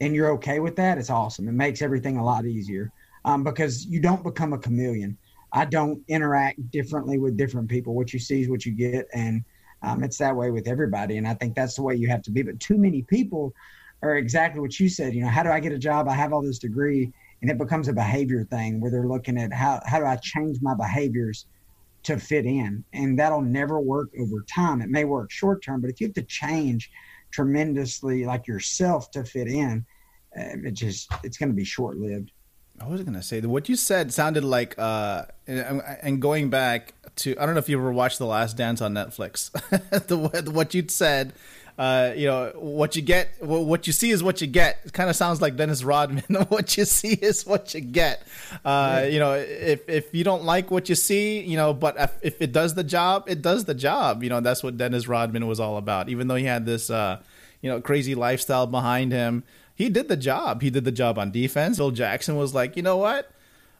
and 0.00 0.14
you're 0.14 0.32
okay 0.32 0.60
with 0.60 0.76
that, 0.76 0.98
it's 0.98 1.10
awesome. 1.10 1.48
It 1.48 1.52
makes 1.52 1.80
everything 1.80 2.18
a 2.18 2.24
lot 2.24 2.44
easier 2.44 2.92
um, 3.24 3.44
because 3.44 3.86
you 3.86 4.00
don't 4.00 4.22
become 4.22 4.52
a 4.52 4.58
chameleon. 4.58 5.16
I 5.52 5.64
don't 5.64 6.02
interact 6.08 6.70
differently 6.70 7.18
with 7.18 7.36
different 7.36 7.68
people. 7.68 7.94
What 7.94 8.12
you 8.12 8.18
see 8.18 8.42
is 8.42 8.48
what 8.48 8.64
you 8.66 8.72
get, 8.72 9.08
and 9.14 9.42
um, 9.82 10.04
it's 10.04 10.18
that 10.18 10.36
way 10.36 10.50
with 10.50 10.68
everybody. 10.68 11.16
And 11.16 11.26
I 11.26 11.34
think 11.34 11.54
that's 11.54 11.76
the 11.76 11.82
way 11.82 11.94
you 11.94 12.08
have 12.08 12.22
to 12.22 12.30
be. 12.30 12.42
But 12.42 12.60
too 12.60 12.76
many 12.76 13.02
people 13.02 13.54
are 14.02 14.16
exactly 14.16 14.60
what 14.60 14.78
you 14.78 14.88
said. 14.88 15.14
You 15.14 15.22
know, 15.22 15.28
how 15.28 15.42
do 15.42 15.50
I 15.50 15.60
get 15.60 15.72
a 15.72 15.78
job? 15.78 16.08
I 16.08 16.14
have 16.14 16.32
all 16.32 16.42
this 16.42 16.58
degree, 16.58 17.12
and 17.40 17.50
it 17.50 17.58
becomes 17.58 17.88
a 17.88 17.92
behavior 17.92 18.44
thing 18.44 18.80
where 18.80 18.90
they're 18.90 19.06
looking 19.06 19.38
at 19.38 19.52
how 19.52 19.80
how 19.86 19.98
do 19.98 20.06
I 20.06 20.16
change 20.16 20.58
my 20.60 20.74
behaviors 20.74 21.46
to 22.02 22.18
fit 22.18 22.46
in, 22.46 22.84
and 22.92 23.18
that'll 23.18 23.42
never 23.42 23.80
work 23.80 24.10
over 24.18 24.44
time. 24.52 24.80
It 24.80 24.88
may 24.88 25.04
work 25.04 25.30
short 25.30 25.62
term, 25.62 25.80
but 25.80 25.90
if 25.90 26.00
you 26.00 26.06
have 26.06 26.14
to 26.14 26.22
change 26.22 26.90
tremendously 27.30 28.24
like 28.24 28.46
yourself 28.46 29.10
to 29.12 29.24
fit 29.24 29.48
in, 29.48 29.84
uh, 30.38 30.56
it 30.64 30.72
just 30.72 31.12
it's 31.22 31.36
going 31.36 31.50
to 31.50 31.54
be 31.54 31.64
short 31.64 31.96
lived. 31.96 32.32
I 32.80 32.86
was 32.86 33.02
going 33.02 33.14
to 33.14 33.22
say 33.22 33.40
that 33.40 33.48
what 33.48 33.68
you 33.68 33.76
said 33.76 34.10
sounded 34.10 34.42
like, 34.42 34.74
uh, 34.78 35.26
and 35.46 36.22
going 36.22 36.48
back 36.48 36.94
to, 37.16 37.36
I 37.38 37.44
don't 37.44 37.54
know 37.54 37.58
if 37.58 37.68
you 37.68 37.76
ever 37.78 37.92
watched 37.92 38.18
The 38.18 38.24
Last 38.24 38.56
Dance 38.56 38.80
on 38.80 38.94
Netflix. 38.94 39.50
the 40.06 40.50
what 40.50 40.72
you'd 40.72 40.90
said, 40.90 41.34
uh, 41.80 42.12
you 42.14 42.26
know, 42.26 42.52
what 42.56 42.94
you 42.94 43.00
get, 43.00 43.30
what 43.40 43.86
you 43.86 43.92
see 43.92 44.10
is 44.10 44.22
what 44.22 44.40
you 44.40 44.46
get. 44.46 44.80
It 44.84 44.92
kind 44.92 45.08
of 45.08 45.16
sounds 45.16 45.40
like 45.40 45.56
Dennis 45.56 45.82
Rodman. 45.82 46.24
what 46.48 46.76
you 46.76 46.84
see 46.84 47.14
is 47.14 47.46
what 47.46 47.72
you 47.72 47.80
get. 47.80 48.22
Uh, 48.64 49.06
you 49.08 49.18
know, 49.18 49.32
if 49.32 49.88
if 49.88 50.14
you 50.14 50.22
don't 50.22 50.44
like 50.44 50.70
what 50.70 50.90
you 50.90 50.94
see, 50.94 51.40
you 51.40 51.56
know, 51.56 51.72
but 51.72 51.96
if, 51.98 52.12
if, 52.22 52.42
it 52.42 52.52
does 52.52 52.74
the 52.74 52.84
job, 52.84 53.24
it 53.28 53.40
does 53.40 53.64
the 53.64 53.74
job. 53.74 54.22
You 54.22 54.28
know, 54.28 54.40
that's 54.40 54.62
what 54.62 54.76
Dennis 54.76 55.08
Rodman 55.08 55.46
was 55.46 55.58
all 55.58 55.78
about. 55.78 56.10
Even 56.10 56.28
though 56.28 56.34
he 56.34 56.44
had 56.44 56.66
this, 56.66 56.90
uh, 56.90 57.22
you 57.62 57.70
know, 57.70 57.80
crazy 57.80 58.14
lifestyle 58.14 58.66
behind 58.66 59.10
him 59.12 59.44
he 59.80 59.88
did 59.88 60.08
the 60.08 60.16
job. 60.16 60.60
He 60.60 60.68
did 60.68 60.84
the 60.84 60.92
job 60.92 61.18
on 61.18 61.30
defense. 61.30 61.78
Phil 61.78 61.90
Jackson 61.90 62.36
was 62.36 62.54
like, 62.54 62.76
you 62.76 62.82
know 62.82 62.98
what? 62.98 63.32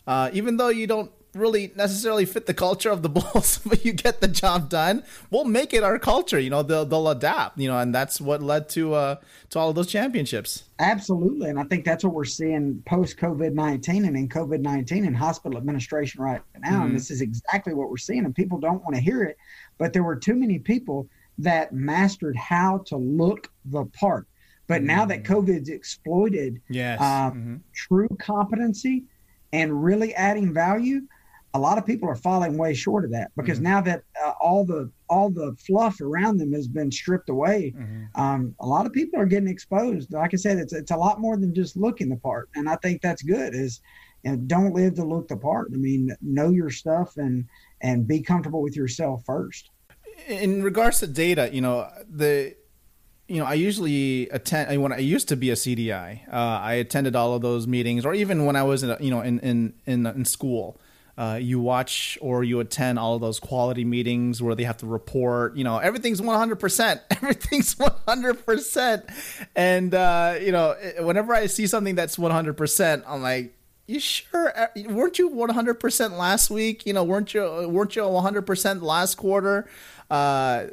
Uh, 0.07 0.31
even 0.33 0.57
though 0.57 0.71
you 0.71 0.87
don't 0.87 1.13
really 1.35 1.73
necessarily 1.77 2.25
fit 2.25 2.47
the 2.47 2.55
culture 2.55 2.91
of 2.91 3.03
the 3.03 3.09
Bulls, 3.21 3.59
but 3.65 3.85
you 3.85 3.93
get 3.93 4.21
the 4.21 4.29
job 4.29 4.69
done, 4.69 5.03
we'll 5.31 5.45
make 5.45 5.73
it 5.73 5.83
our 5.83 5.99
culture. 5.99 6.39
You 6.39 6.51
know, 6.51 6.63
they'll 6.63 6.85
they'll 6.85 7.09
adapt. 7.09 7.59
You 7.59 7.69
know, 7.69 7.79
and 7.79 7.95
that's 7.95 8.21
what 8.21 8.43
led 8.43 8.69
to 8.71 8.95
uh, 8.95 9.17
to 9.51 9.59
all 9.59 9.71
of 9.71 9.75
those 9.75 9.89
championships. 9.89 10.65
Absolutely, 10.79 11.51
and 11.51 11.59
I 11.59 11.65
think 11.65 11.85
that's 11.85 12.05
what 12.05 12.15
we're 12.15 12.25
seeing 12.25 12.83
post 12.87 13.17
COVID 13.19 13.53
nineteen 13.53 14.05
and 14.05 14.17
in 14.17 14.29
COVID 14.29 14.61
nineteen 14.61 15.05
in 15.05 15.15
hospital 15.15 15.59
administration 15.59 16.23
right 16.23 16.43
now. 16.59 16.71
Mm-hmm. 16.71 16.83
And 16.83 16.97
this 16.97 17.11
is 17.11 17.21
exactly 17.21 17.75
what 17.75 17.91
we're 17.91 17.97
seeing, 17.97 18.25
and 18.25 18.35
people 18.35 18.59
don't 18.59 18.83
want 18.83 18.95
to 18.95 19.01
hear 19.01 19.23
it, 19.23 19.37
but 19.79 19.93
there 19.93 20.03
were 20.03 20.17
too 20.17 20.35
many 20.35 20.59
people 20.59 21.09
that 21.39 21.73
mastered 21.73 22.37
how 22.37 22.79
to 22.87 22.97
look 22.97 23.51
the 23.67 23.85
part. 23.87 24.27
But 24.67 24.83
now 24.85 25.05
that 25.07 25.25
mm. 25.25 25.27
COVID's 25.27 25.69
exploited 25.69 26.61
yes. 26.69 27.01
Uh, 27.01 27.31
mm-hmm. 27.31 27.57
true 27.75 28.09
competency 28.21 29.03
and 29.53 29.83
really 29.83 30.15
adding 30.15 30.55
value, 30.55 31.03
a 31.55 31.59
lot 31.59 31.79
of 31.79 31.87
people 31.87 32.09
are 32.09 32.15
falling 32.15 32.57
way 32.57 32.75
short 32.75 33.05
of 33.05 33.11
that 33.11 33.33
because 33.37 33.59
mm-hmm. 33.59 33.65
now 33.65 33.81
that 33.81 34.03
uh, 34.25 34.33
all 34.41 34.65
the 34.65 34.91
all 35.09 35.31
the 35.31 35.57
fluff 35.67 36.01
around 36.01 36.39
them 36.39 36.53
has 36.53 36.69
been 36.69 36.93
stripped 36.93 37.29
away, 37.29 37.75
mm-hmm. 37.77 38.21
um, 38.21 38.55
a 38.61 38.67
lot 38.67 38.87
of 38.87 38.93
people 38.93 39.19
are 39.19 39.27
getting 39.27 39.49
exposed. 39.49 40.13
Like 40.13 40.33
I 40.33 40.37
said, 40.37 40.59
it's 40.59 40.73
it's 40.73 40.93
a 40.93 40.97
lot 40.97 41.21
more 41.21 41.37
than 41.37 41.55
just 41.55 41.77
looking 41.77 42.09
the 42.09 42.17
part, 42.17 42.49
and 42.55 42.69
I 42.69 42.77
think 42.77 43.03
that's 43.03 43.23
good. 43.23 43.55
Is 43.55 43.81
you 44.23 44.33
know, 44.33 44.37
don't 44.47 44.75
live 44.75 44.95
to 44.95 45.05
look 45.05 45.29
the 45.29 45.37
part. 45.37 45.71
I 45.75 45.77
mean, 45.77 46.15
know 46.23 46.51
your 46.51 46.71
stuff 46.71 47.17
and 47.17 47.47
and 47.81 48.07
be 48.07 48.21
comfortable 48.21 48.63
with 48.63 48.77
yourself 48.77 49.25
first. 49.25 49.71
In 50.29 50.63
regards 50.63 51.01
to 51.01 51.07
data, 51.07 51.51
you 51.53 51.63
know 51.63 51.89
the 52.09 52.55
you 53.31 53.39
know, 53.39 53.45
I 53.45 53.55
usually 53.55 54.29
attend 54.31 54.83
when 54.83 54.93
I 54.93 54.99
used 54.99 55.29
to 55.29 55.37
be 55.37 55.51
a 55.51 55.55
CDI. 55.55 56.29
Uh, 56.29 56.37
I 56.37 56.75
attended 56.75 57.15
all 57.15 57.33
of 57.35 57.43
those 57.43 57.65
meetings, 57.65 58.05
or 58.05 58.13
even 58.13 58.45
when 58.45 58.57
I 58.57 58.65
was, 58.65 58.83
in, 58.83 58.91
a, 58.91 58.99
you 59.01 59.11
know, 59.11 59.21
in 59.21 59.39
in 59.39 59.75
in, 59.87 60.05
in 60.05 60.25
school. 60.25 60.81
Uh, 61.21 61.37
you 61.37 61.61
watch 61.61 62.17
or 62.23 62.43
you 62.43 62.61
attend 62.61 62.99
all 62.99 63.19
those 63.19 63.39
quality 63.39 63.85
meetings 63.85 64.41
where 64.41 64.55
they 64.55 64.65
have 64.65 64.79
to 64.79 64.87
report. 64.87 65.55
You 65.55 65.65
know, 65.65 65.77
everything's 65.77 66.23
one 66.23 66.39
hundred 66.39 66.57
percent. 66.57 67.03
Everything's 67.11 67.79
one 67.79 67.93
hundred 68.09 68.47
percent. 68.47 69.05
And 69.55 69.95
uh, 69.95 70.39
you 70.41 70.51
know, 70.51 70.75
whenever 71.01 71.35
I 71.35 71.45
see 71.45 71.67
something 71.67 71.95
that's 71.95 72.19
one 72.19 72.31
hundred 72.31 72.57
percent, 72.57 73.05
I'm 73.07 73.21
like, 73.21 73.53
you 73.87 74.01
sure 74.01 74.59
uh, 74.59 74.69
weren't 74.87 75.19
you 75.19 75.29
100% 75.29 76.17
last 76.17 76.49
week 76.49 76.87
you 76.87 76.93
know 76.93 77.03
weren't 77.03 77.35
you 77.35 77.43
weren't 77.69 77.97
you 77.97 78.03
100% 78.03 78.83
last 78.83 79.17
quarter 79.17 79.69
uh 80.11 80.67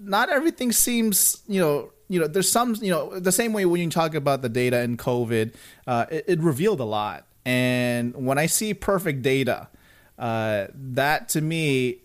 not 0.00 0.28
everything 0.28 0.72
seems 0.72 1.40
you 1.46 1.60
know 1.60 1.92
you 2.08 2.18
know 2.18 2.26
there's 2.26 2.50
some 2.50 2.74
you 2.80 2.90
know 2.90 3.16
the 3.18 3.30
same 3.30 3.52
way 3.52 3.64
when 3.64 3.80
you 3.80 3.88
talk 3.88 4.14
about 4.14 4.42
the 4.42 4.48
data 4.48 4.80
in 4.80 4.96
covid 4.96 5.54
uh, 5.86 6.06
it, 6.10 6.24
it, 6.26 6.40
revealed 6.40 6.80
a 6.80 6.84
lot 6.84 7.26
and 7.44 8.14
when 8.26 8.38
i 8.38 8.46
see 8.46 8.74
perfect 8.74 9.22
data 9.22 9.68
uh, 10.18 10.66
that 10.74 11.28
to 11.30 11.40
me 11.40 12.00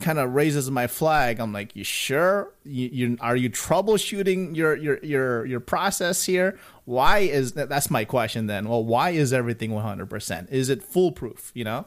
kind 0.00 0.18
of 0.18 0.34
raises 0.34 0.70
my 0.70 0.86
flag. 0.86 1.38
I'm 1.38 1.52
like 1.52 1.76
you 1.76 1.84
sure? 1.84 2.52
You, 2.64 2.88
you, 2.92 3.18
are 3.20 3.36
you 3.36 3.50
troubleshooting 3.50 4.56
your 4.56 4.76
your 4.76 4.98
your 5.04 5.46
your 5.46 5.60
process 5.60 6.24
here? 6.24 6.58
Why 6.84 7.18
is 7.18 7.52
that 7.52 7.68
that's 7.68 7.90
my 7.90 8.04
question 8.04 8.46
then. 8.46 8.68
Well 8.68 8.84
why 8.84 9.10
is 9.10 9.32
everything 9.32 9.70
100% 9.70 10.50
is 10.50 10.68
it 10.68 10.82
foolproof 10.82 11.52
you 11.54 11.64
know? 11.64 11.86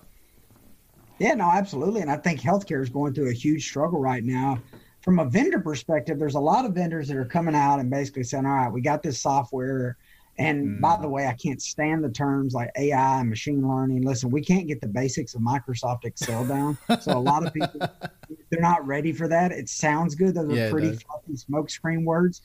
Yeah 1.20 1.34
no 1.34 1.50
absolutely. 1.50 2.02
And 2.02 2.12
i 2.12 2.18
think 2.18 2.40
healthcare 2.40 2.82
is 2.82 2.90
going 2.90 3.14
through 3.14 3.30
a 3.30 3.34
huge 3.34 3.68
struggle 3.68 4.00
right 4.00 4.24
now. 4.24 4.60
From 5.02 5.20
a 5.20 5.26
vendor 5.26 5.60
perspective, 5.60 6.18
there's 6.18 6.36
a 6.36 6.40
lot 6.40 6.64
of 6.64 6.72
vendors 6.74 7.10
that 7.10 7.18
are 7.18 7.26
coming 7.26 7.56
out 7.56 7.82
and 7.82 7.90
basically 7.90 8.24
saying, 8.24 8.46
all 8.46 8.54
right, 8.54 8.72
we 8.72 8.80
got 8.80 9.04
this 9.04 9.20
software. 9.20 9.98
And 10.38 10.78
mm. 10.78 10.82
by 10.82 10.98
the 11.00 11.08
way, 11.08 11.28
I 11.28 11.34
can't 11.34 11.62
stand 11.62 12.04
the 12.04 12.10
terms 12.10 12.54
like 12.54 12.72
AI 12.78 13.20
and 13.20 13.30
machine 13.30 13.68
learning. 13.68 14.02
Listen, 14.02 14.32
we 14.32 14.42
can't 14.42 14.68
get 14.68 14.82
the 14.82 14.88
basics 14.88 15.36
of 15.36 15.42
Microsoft 15.42 16.06
Excel 16.06 16.46
down. 16.46 16.78
So 17.02 17.18
a 17.18 17.20
lot 17.20 17.46
of 17.46 17.54
people 17.54 17.82
they're 18.50 18.62
not 18.62 18.86
ready 18.86 19.12
for 19.12 19.28
that. 19.28 19.52
It 19.52 19.70
sounds 19.70 20.16
good. 20.16 20.36
Those 20.36 20.52
are 20.52 20.56
Yeah, 20.56 20.68
it 20.68 20.72
pretty 20.72 20.92
fluffy 20.94 21.34
smokescreen 21.34 22.04
words. 22.04 22.42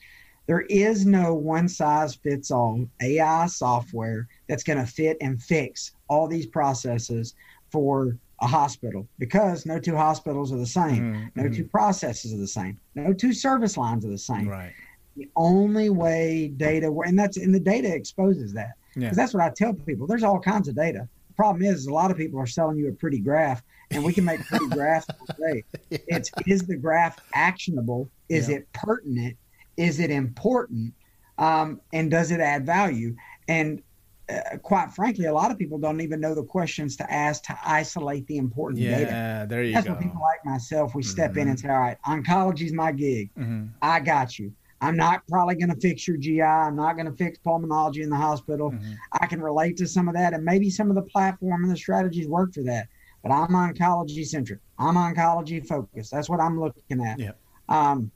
There 0.46 0.62
is 0.62 1.04
no 1.04 1.34
one 1.34 1.68
size 1.68 2.14
fits 2.14 2.50
all 2.50 2.86
AI 3.02 3.46
software 3.46 4.28
that's 4.48 4.62
going 4.62 4.78
to 4.78 4.86
fit 4.86 5.18
and 5.20 5.42
fix 5.42 5.92
all 6.08 6.26
these 6.26 6.46
processes 6.46 7.34
for 7.70 8.16
a 8.40 8.46
hospital 8.46 9.06
because 9.18 9.66
no 9.66 9.78
two 9.78 9.96
hospitals 9.96 10.52
are 10.52 10.56
the 10.56 10.66
same. 10.66 11.30
Mhm, 11.36 11.36
No 11.36 11.48
two 11.48 11.64
processes 11.64 12.32
are 12.32 12.38
the 12.38 12.46
same. 12.46 12.78
No 12.94 13.12
two 13.12 13.32
service 13.32 13.76
lines 13.76 14.06
are 14.06 14.10
the 14.10 14.18
same. 14.18 14.48
Right. 14.48 14.72
The 15.18 15.28
only 15.36 15.90
way 15.90 16.48
data, 16.56 16.86
and 17.04 17.18
that's 17.18 17.36
and 17.36 17.52
the 17.54 17.58
data 17.60 17.92
exposes 17.92 18.52
that 18.54 18.72
Yeah. 18.94 19.00
because 19.06 19.16
that's 19.16 19.34
what 19.34 19.42
I 19.42 19.50
tell 19.50 19.74
people. 19.74 20.06
There's 20.06 20.22
all 20.22 20.38
kinds 20.38 20.68
of 20.68 20.76
data. 20.76 21.08
The 21.28 21.34
problem 21.34 21.62
is, 21.62 21.86
a 21.86 21.92
lot 21.92 22.10
of 22.12 22.16
people 22.16 22.38
are 22.40 22.46
selling 22.46 22.78
you 22.78 22.88
a 22.88 22.92
pretty 22.92 23.18
graph, 23.18 23.62
and 23.90 24.04
we 24.04 24.12
can 24.12 24.24
make 24.24 24.40
pretty 24.46 24.68
graphs 24.70 25.06
all 25.10 25.26
day. 25.52 25.64
It's 25.90 26.30
is 26.46 26.62
the 26.62 26.76
graph 26.76 27.18
actionable? 27.34 28.08
Is 28.28 28.48
Yeah. 28.48 28.56
it 28.58 28.72
pertinent? 28.72 29.36
Is 29.76 29.98
it 29.98 30.10
important? 30.12 30.94
Um, 31.36 31.80
and 31.92 32.10
does 32.10 32.30
it 32.30 32.40
add 32.40 32.64
value? 32.64 33.16
And 33.48 33.82
uh, 34.28 34.58
quite 34.62 34.92
frankly, 34.92 35.24
a 35.24 35.32
lot 35.32 35.50
of 35.50 35.58
people 35.58 35.78
don't 35.78 36.00
even 36.00 36.20
know 36.20 36.34
the 36.34 36.42
questions 36.44 36.96
to 36.98 37.12
ask 37.12 37.42
to 37.44 37.58
isolate 37.64 38.26
the 38.26 38.36
important 38.36 38.82
data. 38.82 39.10
Yeah. 39.10 39.46
There 39.46 39.64
you 39.64 39.72
That's 39.72 39.86
go. 39.86 39.94
what 39.94 40.02
people 40.02 40.20
like 40.20 40.44
myself. 40.44 40.94
We 40.94 41.02
step 41.02 41.36
in 41.36 41.46
Mhm. 41.46 41.50
and 41.50 41.60
say, 41.60 41.68
"All 41.70 41.78
right, 41.80 41.96
oncology's 42.06 42.72
my 42.72 42.92
gig. 42.92 43.30
Mhm. 43.38 43.70
I 43.82 43.98
got 44.00 44.38
you. 44.38 44.52
I'm 44.80 44.96
not 44.96 45.26
probably 45.26 45.56
going 45.56 45.74
to 45.74 45.80
fix 45.80 46.06
your 46.06 46.16
GI. 46.16 46.40
I'm 46.42 46.76
not 46.76 46.94
going 46.94 47.06
to 47.06 47.16
fix 47.16 47.38
pulmonology 47.44 48.02
in 48.02 48.10
the 48.10 48.16
hospital. 48.16 48.70
Mhm. 48.70 48.96
I 49.20 49.26
can 49.26 49.40
relate 49.42 49.76
to 49.78 49.86
some 49.88 50.08
of 50.08 50.14
that, 50.14 50.34
and 50.34 50.44
maybe 50.44 50.70
some 50.70 50.88
of 50.88 50.94
the 50.94 51.02
platform 51.02 51.64
and 51.64 51.72
the 51.72 51.76
strategies 51.76 52.28
work 52.28 52.54
for 52.54 52.62
that. 52.62 52.88
But 53.22 53.32
I'm 53.32 53.48
oncology 53.48 54.24
centric. 54.24 54.60
I'm 54.78 54.94
oncology 54.94 55.66
focused. 55.66 56.12
That's 56.12 56.28
what 56.28 56.40
I'm 56.40 56.60
looking 56.60 57.04
at. 57.04 57.18
Yeah. 57.18 57.32
Um, 57.68 58.10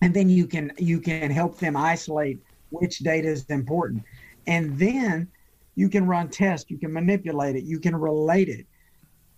and 0.00 0.14
then 0.14 0.30
you 0.30 0.46
can 0.46 0.72
you 0.78 1.00
can 1.00 1.30
help 1.30 1.58
them 1.58 1.76
isolate 1.76 2.40
which 2.70 3.00
data 3.00 3.28
is 3.28 3.44
important, 3.46 4.02
and 4.46 4.78
then 4.78 5.28
you 5.74 5.90
can 5.90 6.06
run 6.06 6.28
tests. 6.28 6.70
You 6.70 6.78
can 6.78 6.92
manipulate 6.92 7.56
it. 7.56 7.64
You 7.64 7.78
can 7.78 7.94
relate 7.94 8.48
it, 8.48 8.66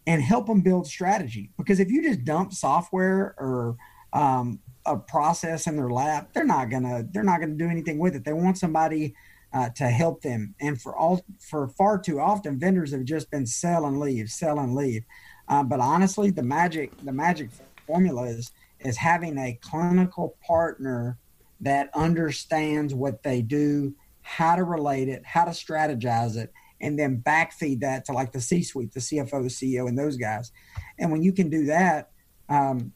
and 0.06 0.22
help 0.22 0.46
them 0.46 0.60
build 0.60 0.86
strategy. 0.86 1.50
Because 1.58 1.80
if 1.80 1.90
you 1.90 2.02
just 2.02 2.24
dump 2.24 2.52
software 2.52 3.34
or 3.38 3.76
um, 4.12 4.60
a 4.86 4.96
process 4.96 5.66
in 5.66 5.76
their 5.76 5.90
lap, 5.90 6.30
they're 6.32 6.44
not 6.44 6.70
gonna 6.70 7.04
they're 7.12 7.22
not 7.22 7.40
gonna 7.40 7.54
do 7.54 7.68
anything 7.68 7.98
with 7.98 8.14
it. 8.14 8.24
They 8.24 8.32
want 8.32 8.58
somebody 8.58 9.14
uh, 9.52 9.68
to 9.70 9.88
help 9.88 10.22
them. 10.22 10.54
And 10.60 10.80
for 10.80 10.96
all 10.96 11.24
for 11.38 11.68
far 11.68 11.98
too 11.98 12.20
often, 12.20 12.58
vendors 12.58 12.92
have 12.92 13.04
just 13.04 13.30
been 13.30 13.46
sell 13.46 13.86
and 13.86 14.00
leave, 14.00 14.30
sell 14.30 14.58
and 14.58 14.74
leave. 14.74 15.04
Uh, 15.48 15.62
but 15.62 15.80
honestly, 15.80 16.30
the 16.30 16.42
magic 16.42 16.96
the 17.04 17.12
magic 17.12 17.50
formula 17.86 18.24
is 18.24 18.52
is 18.80 18.96
having 18.96 19.38
a 19.38 19.58
clinical 19.62 20.36
partner 20.44 21.18
that 21.60 21.90
understands 21.94 22.92
what 22.92 23.22
they 23.22 23.40
do, 23.40 23.94
how 24.22 24.56
to 24.56 24.64
relate 24.64 25.08
it, 25.08 25.24
how 25.24 25.44
to 25.44 25.52
strategize 25.52 26.36
it, 26.36 26.52
and 26.80 26.98
then 26.98 27.22
backfeed 27.24 27.80
that 27.80 28.04
to 28.04 28.12
like 28.12 28.32
the 28.32 28.40
C-suite, 28.40 28.92
the 28.92 29.00
CFO, 29.00 29.42
the 29.42 29.48
CEO, 29.48 29.88
and 29.88 29.96
those 29.96 30.16
guys. 30.16 30.50
And 30.98 31.12
when 31.12 31.22
you 31.22 31.32
can 31.32 31.48
do 31.48 31.66
that, 31.66 32.10
um, 32.48 32.92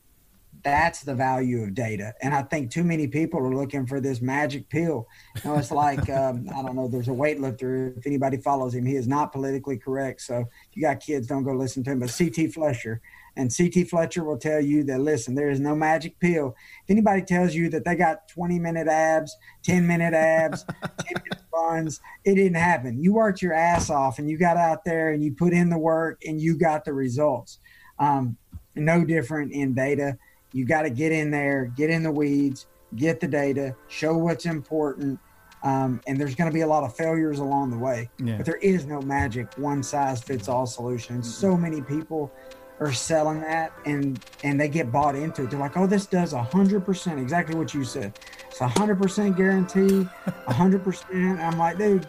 that's 0.66 1.02
the 1.02 1.14
value 1.14 1.62
of 1.62 1.74
data. 1.74 2.12
And 2.20 2.34
I 2.34 2.42
think 2.42 2.72
too 2.72 2.82
many 2.82 3.06
people 3.06 3.38
are 3.38 3.54
looking 3.54 3.86
for 3.86 4.00
this 4.00 4.20
magic 4.20 4.68
pill. 4.68 5.06
You 5.36 5.42
know, 5.44 5.58
it's 5.58 5.70
like 5.70 6.10
um, 6.10 6.48
I 6.52 6.60
don't 6.60 6.74
know. 6.74 6.88
There's 6.88 7.06
a 7.06 7.12
weightlifter. 7.12 7.96
If 7.96 8.04
anybody 8.04 8.38
follows 8.38 8.74
him, 8.74 8.84
he 8.84 8.96
is 8.96 9.06
not 9.06 9.32
politically 9.32 9.78
correct. 9.78 10.22
So 10.22 10.40
if 10.40 10.76
you 10.76 10.82
got 10.82 10.98
kids, 10.98 11.28
don't 11.28 11.44
go 11.44 11.52
listen 11.52 11.84
to 11.84 11.92
him. 11.92 12.00
But 12.00 12.12
CT 12.18 12.52
Fletcher, 12.52 13.00
and 13.36 13.54
CT 13.56 13.88
Fletcher 13.88 14.24
will 14.24 14.38
tell 14.38 14.60
you 14.60 14.82
that 14.84 15.00
listen, 15.00 15.36
there 15.36 15.50
is 15.50 15.60
no 15.60 15.76
magic 15.76 16.18
pill. 16.18 16.56
If 16.82 16.90
anybody 16.90 17.22
tells 17.22 17.54
you 17.54 17.68
that 17.70 17.84
they 17.84 17.94
got 17.94 18.26
20 18.26 18.58
minute 18.58 18.88
abs, 18.88 19.36
10 19.62 19.86
minute 19.86 20.14
abs, 20.14 20.64
10 20.82 20.88
minute 21.22 21.44
runs, 21.54 22.00
it 22.24 22.34
didn't 22.34 22.54
happen. 22.54 23.00
You 23.00 23.12
worked 23.12 23.40
your 23.40 23.52
ass 23.52 23.88
off, 23.88 24.18
and 24.18 24.28
you 24.28 24.36
got 24.36 24.56
out 24.56 24.84
there 24.84 25.12
and 25.12 25.22
you 25.22 25.32
put 25.32 25.52
in 25.52 25.70
the 25.70 25.78
work, 25.78 26.22
and 26.26 26.40
you 26.40 26.58
got 26.58 26.84
the 26.84 26.92
results. 26.92 27.60
Um, 28.00 28.36
no 28.74 29.04
different 29.04 29.52
in 29.52 29.72
data 29.72 30.18
you 30.56 30.64
got 30.64 30.82
to 30.82 30.90
get 30.90 31.12
in 31.12 31.30
there, 31.30 31.66
get 31.76 31.90
in 31.90 32.02
the 32.02 32.10
weeds, 32.10 32.66
get 32.94 33.20
the 33.20 33.28
data, 33.28 33.76
show 33.88 34.16
what's 34.16 34.46
important. 34.46 35.20
Um, 35.62 36.00
and 36.06 36.18
there's 36.18 36.34
going 36.34 36.50
to 36.50 36.54
be 36.54 36.62
a 36.62 36.66
lot 36.66 36.82
of 36.82 36.96
failures 36.96 37.40
along 37.40 37.70
the 37.70 37.78
way. 37.78 38.08
Yeah. 38.18 38.38
But 38.38 38.46
there 38.46 38.56
is 38.56 38.86
no 38.86 39.02
magic 39.02 39.52
one 39.58 39.82
size 39.82 40.22
fits 40.22 40.48
all 40.48 40.66
solution. 40.66 41.22
So 41.22 41.56
many 41.58 41.82
people 41.82 42.32
are 42.80 42.92
selling 42.92 43.40
that 43.40 43.72
and 43.86 44.22
and 44.44 44.60
they 44.60 44.68
get 44.68 44.92
bought 44.92 45.14
into 45.14 45.44
it. 45.44 45.50
They're 45.50 45.60
like, 45.60 45.76
oh, 45.76 45.86
this 45.86 46.06
does 46.06 46.32
hundred 46.32 46.84
percent 46.84 47.20
exactly 47.20 47.54
what 47.54 47.74
you 47.74 47.84
said. 47.84 48.18
It's 48.48 48.58
hundred 48.58 49.00
percent 49.00 49.36
guarantee, 49.36 50.08
hundred 50.46 50.84
percent. 50.84 51.40
I'm 51.40 51.58
like, 51.58 51.78
dude, 51.78 52.08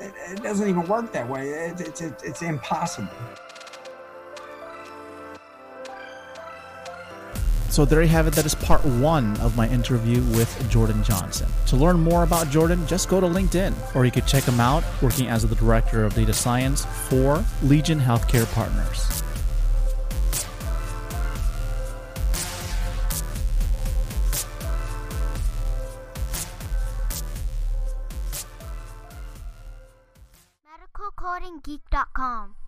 it, 0.00 0.12
it 0.30 0.42
doesn't 0.42 0.68
even 0.68 0.86
work 0.86 1.12
that 1.12 1.28
way. 1.28 1.48
It's 1.48 1.80
it's 1.80 2.00
it's, 2.00 2.22
it's 2.22 2.42
impossible. 2.42 3.08
So 7.70 7.84
there 7.84 8.02
you 8.02 8.08
have 8.08 8.26
it. 8.26 8.34
That 8.34 8.44
is 8.44 8.54
part 8.56 8.84
one 8.84 9.36
of 9.38 9.56
my 9.56 9.68
interview 9.68 10.20
with 10.36 10.68
Jordan 10.68 11.04
Johnson. 11.04 11.48
To 11.68 11.76
learn 11.76 12.00
more 12.00 12.24
about 12.24 12.50
Jordan, 12.50 12.84
just 12.86 13.08
go 13.08 13.20
to 13.20 13.26
LinkedIn, 13.26 13.94
or 13.94 14.04
you 14.04 14.10
could 14.10 14.26
check 14.26 14.42
him 14.42 14.58
out 14.58 14.82
working 15.00 15.28
as 15.28 15.46
the 15.46 15.54
director 15.54 16.04
of 16.04 16.14
data 16.14 16.32
science 16.32 16.84
for 17.08 17.44
Legion 17.62 18.00
Healthcare 18.00 18.52
Partners. 18.52 19.22
medicalcodinggeek.com 30.66 32.59